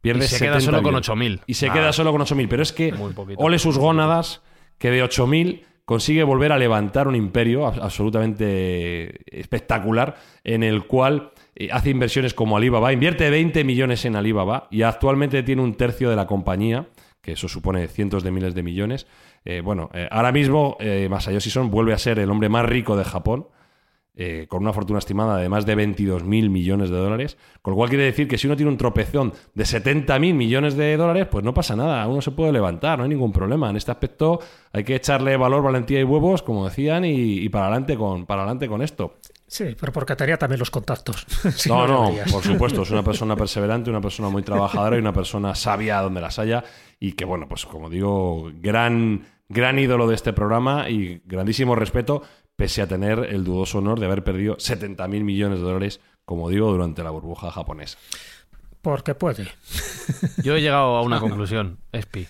[0.05, 1.09] Y se queda 70 solo con billones.
[1.09, 1.41] 8.000.
[1.47, 2.47] Y se Ah, queda solo con 8.000.
[2.49, 2.93] Pero es que,
[3.37, 4.41] ole sus gónadas,
[4.77, 11.31] que de 8.000 consigue volver a levantar un imperio ab- absolutamente espectacular en el cual
[11.55, 16.09] eh, hace inversiones como Alibaba, invierte 20 millones en Alibaba y actualmente tiene un tercio
[16.09, 16.87] de la compañía,
[17.21, 19.07] que eso supone cientos de miles de millones.
[19.45, 22.97] Eh, bueno, eh, ahora mismo eh, Masayoshi Son vuelve a ser el hombre más rico
[22.97, 23.47] de Japón
[24.15, 27.77] eh, con una fortuna estimada de más de 22 mil millones de dólares, con lo
[27.77, 31.27] cual quiere decir que si uno tiene un tropezón de 70 mil millones de dólares,
[31.29, 33.69] pues no pasa nada, uno se puede levantar, no hay ningún problema.
[33.69, 34.39] En este aspecto
[34.71, 38.43] hay que echarle valor, valentía y huevos, como decían, y, y para adelante con, para
[38.43, 39.17] adelante con esto.
[39.47, 41.25] Sí, pero porque tenía también los contactos.
[41.55, 42.31] Si no, no, deberías.
[42.31, 46.21] por supuesto, es una persona perseverante, una persona muy trabajadora y una persona sabia donde
[46.21, 46.63] las haya
[46.99, 52.23] y que, bueno, pues como digo, gran, gran ídolo de este programa y grandísimo respeto,
[52.55, 56.49] pese a tener el dudoso honor de haber perdido 70 mil millones de dólares, como
[56.49, 57.97] digo, durante la burbuja japonesa.
[58.81, 59.47] Porque puede.
[60.43, 62.27] Yo he llegado a una conclusión, Espi.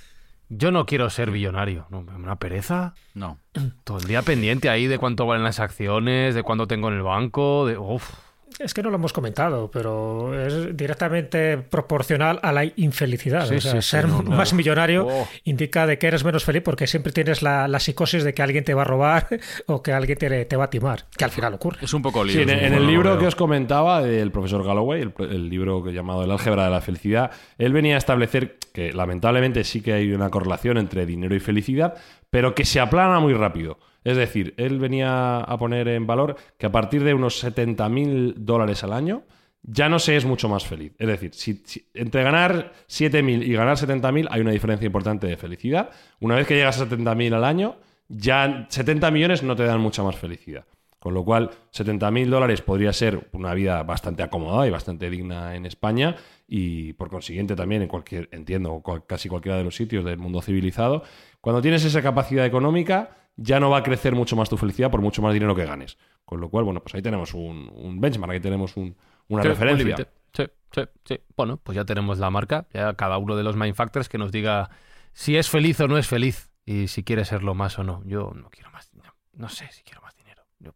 [0.50, 1.88] Yo no quiero ser billonario.
[1.90, 2.94] No, una pereza.
[3.14, 3.40] No.
[3.84, 7.02] Todo el día pendiente ahí de cuánto valen las acciones, de cuánto tengo en el
[7.02, 7.66] banco.
[7.66, 7.78] De...
[7.78, 8.10] Uf.
[8.58, 13.48] Es que no lo hemos comentado, pero es directamente proporcional a la infelicidad.
[13.48, 14.22] Sí, o sea, sí, sí, ser no.
[14.24, 15.28] más millonario Oh.
[15.44, 18.64] indica de que eres menos feliz porque siempre tienes la, la psicosis de que alguien
[18.64, 19.28] te va a robar
[19.68, 21.80] o que alguien te, te va a timar, que al final ocurre.
[21.82, 22.34] Es un poco lío.
[22.34, 25.92] Sí, en, en el libro que os comentaba del profesor Galloway, el, el libro que
[25.92, 30.12] llamado El álgebra de la felicidad, él venía a establecer que lamentablemente sí que hay
[30.12, 31.96] una correlación entre dinero y felicidad,
[32.30, 33.78] pero que se aplana muy rápido.
[34.06, 38.84] Es decir, él venía a poner en valor que a partir de unos 70.000 dólares
[38.84, 39.24] al año
[39.64, 40.94] ya no se es mucho más feliz.
[41.00, 41.64] Es decir, si,
[41.96, 45.90] entre ganar 7.000 y ganar 70.000 hay una diferencia importante de felicidad.
[46.20, 47.78] Una vez que llegas a 70.000 al año,
[48.08, 50.66] ya 70 millones no te dan mucha más felicidad.
[51.00, 55.66] Con lo cual, 70.000 dólares podría ser una vida bastante acomodada y bastante digna en
[55.66, 56.16] España
[56.48, 61.04] y por consiguiente también en cualquier, entiendo, casi cualquiera de los sitios del mundo civilizado.
[61.42, 65.02] Cuando tienes esa capacidad económica, ya no va a crecer mucho más tu felicidad por
[65.02, 65.98] mucho más dinero que ganes.
[66.26, 68.96] Con lo cual, bueno, pues ahí tenemos un, un benchmark, ahí tenemos un-
[69.28, 69.96] una Sí, referencia.
[70.34, 71.20] Sí, sí, sí.
[71.38, 74.32] Bueno, pues ya tenemos la marca, ya cada uno de los Mind Factors que nos
[74.32, 74.70] diga
[75.14, 78.02] si es feliz o no es feliz y si quiere serlo más o no.
[78.06, 80.44] Yo no quiero más, no, no sé si quiero más dinero.
[80.60, 80.74] Yo,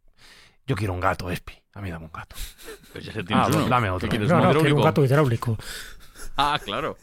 [0.68, 1.54] yo quiero un gato, Espi.
[1.74, 2.36] A mí dame un gato.
[2.94, 4.08] Pues ya se Ah, pues dame otro.
[4.08, 5.58] ¿Qué quieres, No, un no, quiero un gato hidráulico.
[6.38, 6.98] Ah, claro.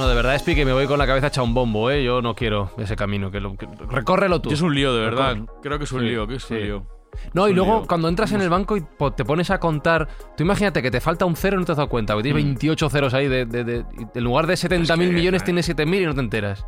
[0.00, 2.02] No, de verdad, Espi, que me voy con la cabeza hecha un bombo, ¿eh?
[2.02, 3.30] Yo no quiero ese camino.
[3.30, 4.50] Que lo, que- recórrelo tú.
[4.50, 5.34] Es un lío, de verdad.
[5.34, 5.60] Recorre.
[5.62, 6.62] Creo que es un Sí, lío, que es un sí.
[6.64, 6.86] lío.
[7.34, 7.86] No, Es y luego lío.
[7.86, 8.84] cuando entras en el banco y
[9.14, 11.76] te pones a contar, tú imagínate que te falta un cero y no te has
[11.78, 12.46] dado cuenta, que tienes Mm.
[12.46, 13.84] 28 ceros ahí, de, de- de-
[14.14, 16.64] y en lugar de 70.000 que, millones eh, tienes 7.000 y no te enteras.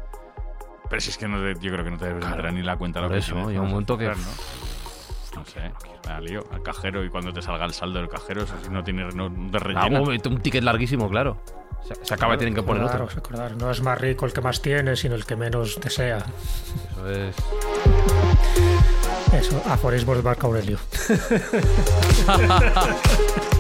[0.91, 2.53] Pero si es que no te- yo creo que no te debes Claro.
[2.53, 4.15] ni la cuenta lo Por que eso, tienes, llega un momento que- ¿no?
[5.47, 6.45] Sé, me da lío.
[6.53, 9.31] Al cajero y cuando te salga el saldo del cajero, eso si no tienes, no,
[9.31, 10.01] te Ah, rellena.
[10.03, 11.39] un ticket larguísimo, claro.
[11.87, 13.15] Se, se acaba y tienen que poner Recordar, otro.
[13.17, 16.25] recordar, no es más rico el que más tiene, sino el que menos desea.
[16.93, 17.35] Eso es.
[19.33, 20.79] Eso, aforismos de Marco Aurelio.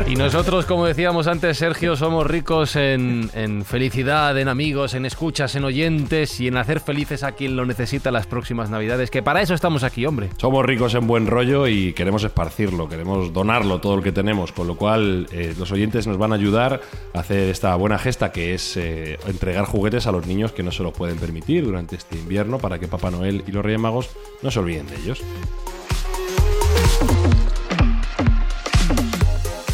[0.08, 5.54] Y nosotros, como decíamos antes, Sergio, somos ricos en, en felicidad, en amigos, en escuchas,
[5.54, 9.10] en oyentes y en hacer felices a quien lo necesita las próximas navidades.
[9.10, 10.30] Que para eso estamos aquí, hombre.
[10.38, 14.66] Somos ricos en buen rollo y queremos esparcirlo, queremos donarlo todo lo que tenemos, con
[14.66, 16.80] lo cual eh, los oyentes nos van a ayudar
[17.14, 20.72] a hacer esta buena gesta que es eh, entregar juguetes a los niños que no
[20.72, 24.10] se lo pueden permitir durante este invierno para que Papá Noel y los Reyes Magos
[24.42, 25.22] no se olviden de ellos.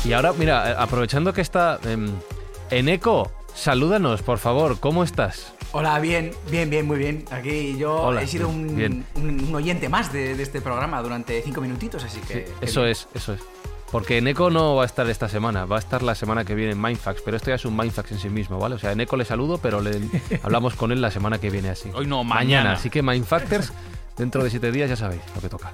[0.08, 2.10] Y ahora, mira, eh, aprovechando que está em,
[2.70, 4.80] en eco, salúdanos, por favor.
[4.80, 5.52] ¿Cómo estás?
[5.72, 7.26] Hola, bien, bien, bien, muy bien.
[7.30, 9.04] Aquí yo Hola, he sido un, bien.
[9.16, 12.50] un- un oyente más de, de este programa durante cinco minutitos, así que...
[12.62, 12.92] Eso bien.
[12.92, 13.40] es, eso es.
[13.92, 16.72] Porque Eco no va a estar esta semana, va a estar la semana que viene
[16.72, 18.76] en Mindfax, pero esto ya es un Mindfax en sí mismo, ¿vale?
[18.76, 20.00] O sea, Eco le saludo, pero le
[20.42, 21.90] hablamos con él la semana que viene así.
[21.94, 22.72] Hoy no, mañana.
[22.72, 23.72] Así que Mindfactors,
[24.16, 25.70] dentro de siete días ya sabéis lo que toca.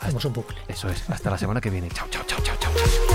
[0.00, 0.58] Hacemos un bucle.
[0.68, 1.88] Eso es, hasta la semana que viene.
[1.90, 3.09] Chao, chao, chao, chao, chao.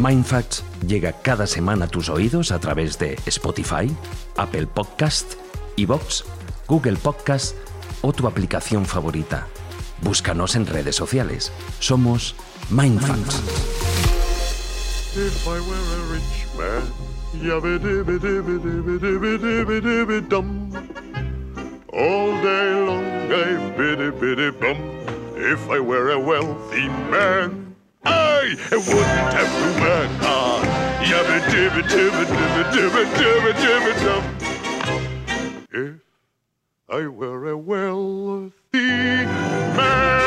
[0.00, 3.94] Mindfacts llega cada semana a tus oídos a través de Spotify,
[4.38, 5.34] Apple Podcast,
[5.76, 6.24] Evox,
[6.66, 7.54] Google Podcast
[8.00, 9.46] o tu aplicación favorita.
[10.00, 11.52] Búscanos en redes sociales.
[11.80, 12.34] Somos
[12.70, 13.42] Mindfacts.
[21.92, 23.28] All day long
[24.60, 24.76] bum.
[25.36, 27.69] If I were a wealthy man,
[28.04, 30.66] I wouldn't have to work hard.
[31.10, 34.24] Yabba dibba dibba dibba dibba dibba dibba dum.
[35.72, 36.00] If
[36.88, 40.20] I were a wealthy man.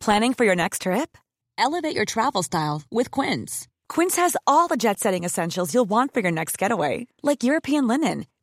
[0.00, 1.18] Planning for your next trip?
[1.58, 3.66] Elevate your travel style with Quince.
[3.88, 7.88] Quince has all the jet setting essentials you'll want for your next getaway, like European
[7.88, 8.26] linen,